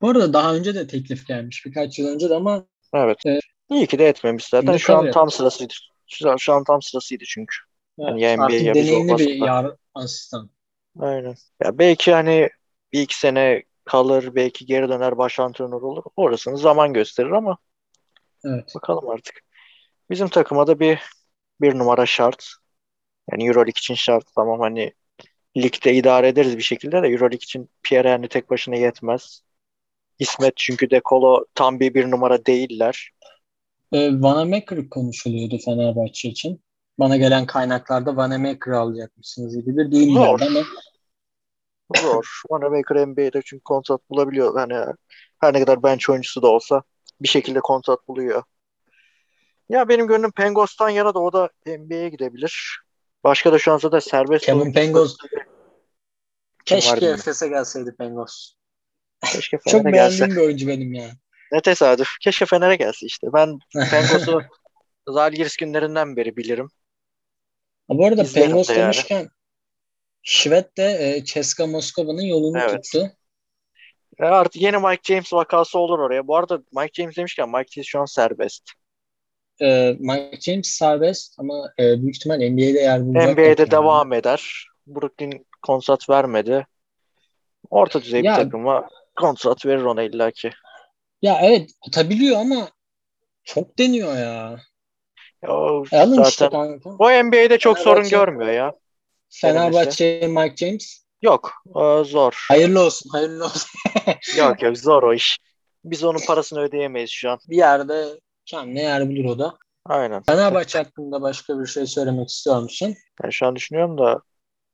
[0.00, 1.66] Bu arada daha önce de teklif gelmiş.
[1.66, 3.26] Birkaç yıl önce de ama Evet.
[3.26, 3.38] E,
[3.70, 4.76] İyi ki de etmemiş zaten.
[4.76, 5.74] Şu an tam sırasıydı.
[6.06, 7.56] Şu an, şu an tam sırasıydı çünkü.
[7.98, 10.50] Evet, yani artık deneyimli bir yar asistan.
[10.98, 11.34] Aynen.
[11.62, 12.48] Ya belki hani
[12.92, 16.04] bir iki sene kalır, belki geri döner baş antrenör olur.
[16.16, 17.58] Orasını zaman gösterir ama
[18.44, 18.72] evet.
[18.74, 19.40] bakalım artık.
[20.10, 20.98] Bizim takıma da bir
[21.60, 22.46] bir numara şart.
[23.30, 24.92] Yani Euroleague için şart tamam hani
[25.56, 29.42] ligde idare ederiz bir şekilde de Euroleague için Pierre yani tek başına yetmez.
[30.18, 33.10] İsmet çünkü Dekolo tam bir bir numara değiller.
[33.92, 36.64] Ee, Vanamaker konuşuluyordu Fenerbahçe için.
[36.98, 40.60] Bana gelen kaynaklarda Vanamaker alacakmışsınız gibi bir duyum geldi ama
[41.96, 42.40] Zor.
[42.50, 44.58] Vanamaker NBA'de çünkü kontrat bulabiliyor.
[44.58, 44.94] Yani
[45.40, 46.82] her ne kadar bench oyuncusu da olsa
[47.20, 48.42] bir şekilde kontrat buluyor.
[49.68, 52.80] Ya benim gönlüm Pengos'tan yana da o da NBA'ye gidebilir.
[53.24, 55.16] Başka da şu an zaten serbest Kevin Pengos.
[56.64, 58.54] Keşke Efes'e gelseydi Pengos.
[59.24, 60.40] Keşke Fener'e Çok beğendiğim gelse.
[60.40, 61.10] bir oyuncu benim ya.
[61.52, 62.08] Ne tesadüf.
[62.20, 63.26] Keşke Fener'e gelse işte.
[63.32, 63.58] Ben
[63.90, 64.42] Pengos'u
[65.08, 66.68] Zalgiris günlerinden beri bilirim.
[67.88, 69.28] Bu arada İzlerim Pengos de demişken yani.
[70.24, 72.84] Şvet de e, Ceska Moskova'nın yolunu evet.
[72.84, 73.10] tuttu.
[74.20, 76.26] E artık yeni Mike James vakası olur oraya.
[76.26, 78.62] Bu arada Mike James demişken Mike James şu an serbest.
[79.60, 83.32] E, Mike James serbest ama e, büyük ihtimal NBA'de yer bulacak.
[83.32, 83.70] NBA'de yani.
[83.70, 84.66] devam eder.
[84.86, 86.66] Brooklyn kontrat vermedi.
[87.70, 90.50] Orta düzey ya, bir takıma kontrat verir ona illaki.
[91.22, 92.68] Ya evet atabiliyor ama
[93.44, 94.58] çok deniyor ya.
[95.42, 96.48] Ya, e, zaten işte
[96.98, 98.72] o NBA'de çok sorun görmüyor ya.
[99.40, 101.04] Fenerbahçe Mike James?
[101.22, 101.52] Yok.
[101.74, 102.44] O zor.
[102.48, 103.10] Hayırlı olsun.
[103.10, 103.70] Hayırlı olsun.
[104.38, 105.38] yok yok zor o iş.
[105.84, 107.38] Biz onun parasını ödeyemeyiz şu an.
[107.48, 109.54] Bir yerde kendine yer bulur o da.
[109.84, 110.22] Aynen.
[110.22, 112.94] Fenerbahçe hakkında başka bir şey söylemek istiyor musun?
[113.22, 114.20] Ben şu an düşünüyorum da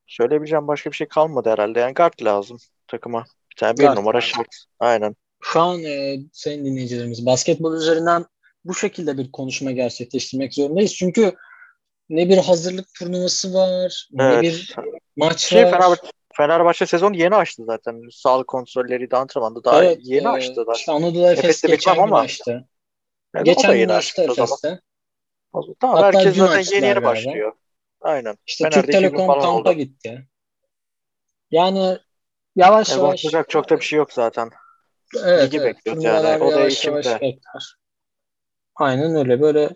[0.07, 1.81] söyleyebileceğim başka bir şey kalmadı herhalde.
[1.81, 3.25] Yani guard lazım takıma.
[3.51, 4.31] Bir tane bir guard numara lazım.
[4.31, 4.65] şart.
[4.81, 5.17] Aynen.
[5.43, 8.25] Şu an e, sayın dinleyicilerimiz basketbol üzerinden
[8.65, 10.95] bu şekilde bir konuşma gerçekleştirmek zorundayız.
[10.95, 11.35] Çünkü
[12.11, 14.37] ne bir hazırlık turnuvası var, evet.
[14.37, 14.77] ne bir
[15.17, 15.71] maç şey, var.
[15.71, 18.03] Fenerbahçe, Fenerbahçe sezon yeni açtı zaten.
[18.11, 20.73] Sağlık kontrolleri de antrenmanda daha evet, yeni e, açtı zaten.
[20.73, 22.21] İşte Anadolu Efes geçen gün ama.
[22.21, 22.69] açtı.
[23.35, 24.81] Yani geçen gün açtı Efes'te.
[25.81, 27.53] Tamam Hatta herkes zaten yeni yeni başlıyor.
[28.01, 28.37] Aynen.
[28.47, 29.73] İşte Fener'de Türk Telekom kampa oldu.
[29.73, 30.27] gitti.
[31.51, 31.99] Yani
[32.57, 33.25] yavaş e, yavaş.
[33.49, 34.51] çok da bir şey yok zaten.
[35.25, 35.77] Evet, Ligi evet.
[35.77, 36.43] bekliyoruz yani.
[36.43, 37.77] O da yavaş yavaş bekler.
[38.75, 39.41] Aynen öyle.
[39.41, 39.71] Böyle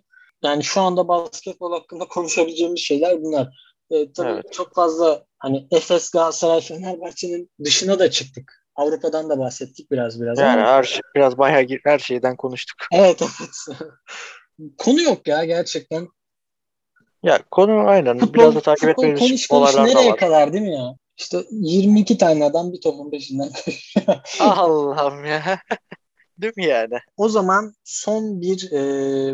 [0.45, 3.49] yani şu anda basketbol hakkında konuşabileceğimiz şeyler bunlar.
[3.91, 4.53] E, tabii evet.
[4.53, 8.65] çok fazla hani Efes, Galatasaray, Fenerbahçe'nin dışına da çıktık.
[8.77, 10.39] Avrupa'dan da bahsettik biraz biraz.
[10.39, 10.71] Yani ama...
[10.71, 12.77] her şey, biraz bayağı her şeyden konuştuk.
[12.93, 13.79] Evet evet.
[14.79, 16.09] konu yok ya gerçekten.
[17.23, 18.19] Ya konu aynen.
[18.19, 20.17] Futbol, biraz da takip etmemiz konuş nereye var.
[20.17, 20.97] kadar değil mi ya?
[21.17, 23.51] İşte 22 tane adam bir topun peşinden
[24.41, 25.43] Allah'ım ya.
[26.39, 26.99] Değil mi yani?
[27.17, 28.81] O zaman son bir e,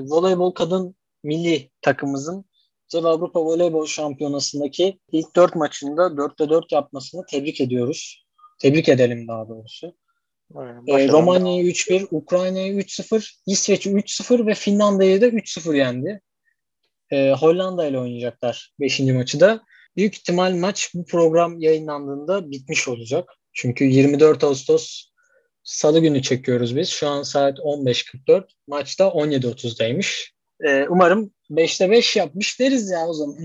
[0.01, 2.45] voleybol kadın milli takımımızın
[2.89, 8.25] CEV Avrupa Voleybol Şampiyonası'ndaki ilk dört maçında 4'te 4 yapmasını tebrik ediyoruz.
[8.59, 9.97] Tebrik edelim daha doğrusu.
[10.87, 16.21] E, Romanya'yı 3-1, Ukrayna'yı 3-0, İsveç'i 3-0 ve Finlandiya'yı da 3-0 yendi.
[17.11, 19.01] E, Hollanda ile oynayacaklar 5.
[19.01, 19.61] maçı da.
[19.97, 23.31] Büyük ihtimal maç bu program yayınlandığında bitmiş olacak.
[23.53, 25.11] Çünkü 24 Ağustos
[25.63, 26.89] Salı günü çekiyoruz biz.
[26.89, 28.45] Şu an saat 15.44.
[28.67, 30.31] Maçta 17.30'daymış.
[30.67, 33.37] Ee, umarım 5'te 5 yapmış deriz ya o zaman.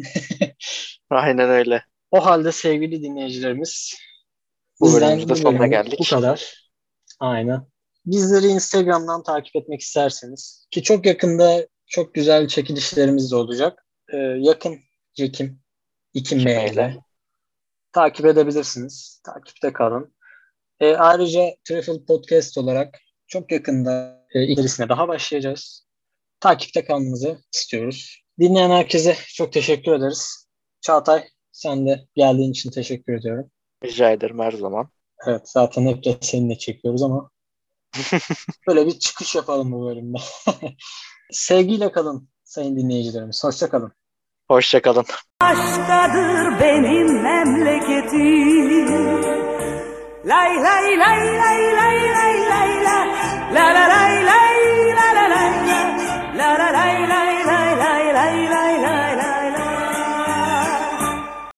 [1.09, 1.83] Aynen öyle.
[2.11, 3.95] O halde sevgili dinleyicilerimiz
[4.79, 5.99] bu bölümümüzde sonuna geldik.
[5.99, 6.53] Bu kadar.
[7.19, 7.67] Aynen.
[8.05, 13.85] Bizleri Instagram'dan takip etmek isterseniz ki çok yakında çok güzel çekilişlerimiz de olacak.
[14.13, 14.79] Ee, yakın
[15.13, 15.59] Cekim
[16.13, 16.97] 2 M ile
[17.91, 19.21] takip edebilirsiniz.
[19.25, 20.15] Takipte kalın.
[20.79, 25.84] E, ayrıca Travel Podcast olarak çok yakında e, ikilisine daha başlayacağız.
[26.39, 28.23] Takipte kalmanızı istiyoruz.
[28.39, 30.47] Dinleyen herkese çok teşekkür ederiz.
[30.81, 33.51] Çağatay sen de geldiğin için teşekkür ediyorum.
[33.83, 34.89] Rica ederim her zaman.
[35.27, 37.29] Evet zaten hep de seninle çekiyoruz ama
[38.67, 40.17] böyle bir çıkış yapalım bu bölümde.
[41.31, 43.43] Sevgiyle kalın sayın dinleyicilerimiz.
[43.43, 43.91] Hoşça kalın.
[44.47, 45.05] Hoşça kalın.
[46.61, 48.55] Benim memleketim.
[50.25, 53.05] Lay lay lay lay lay lay la
[53.53, 54.44] la la lay lay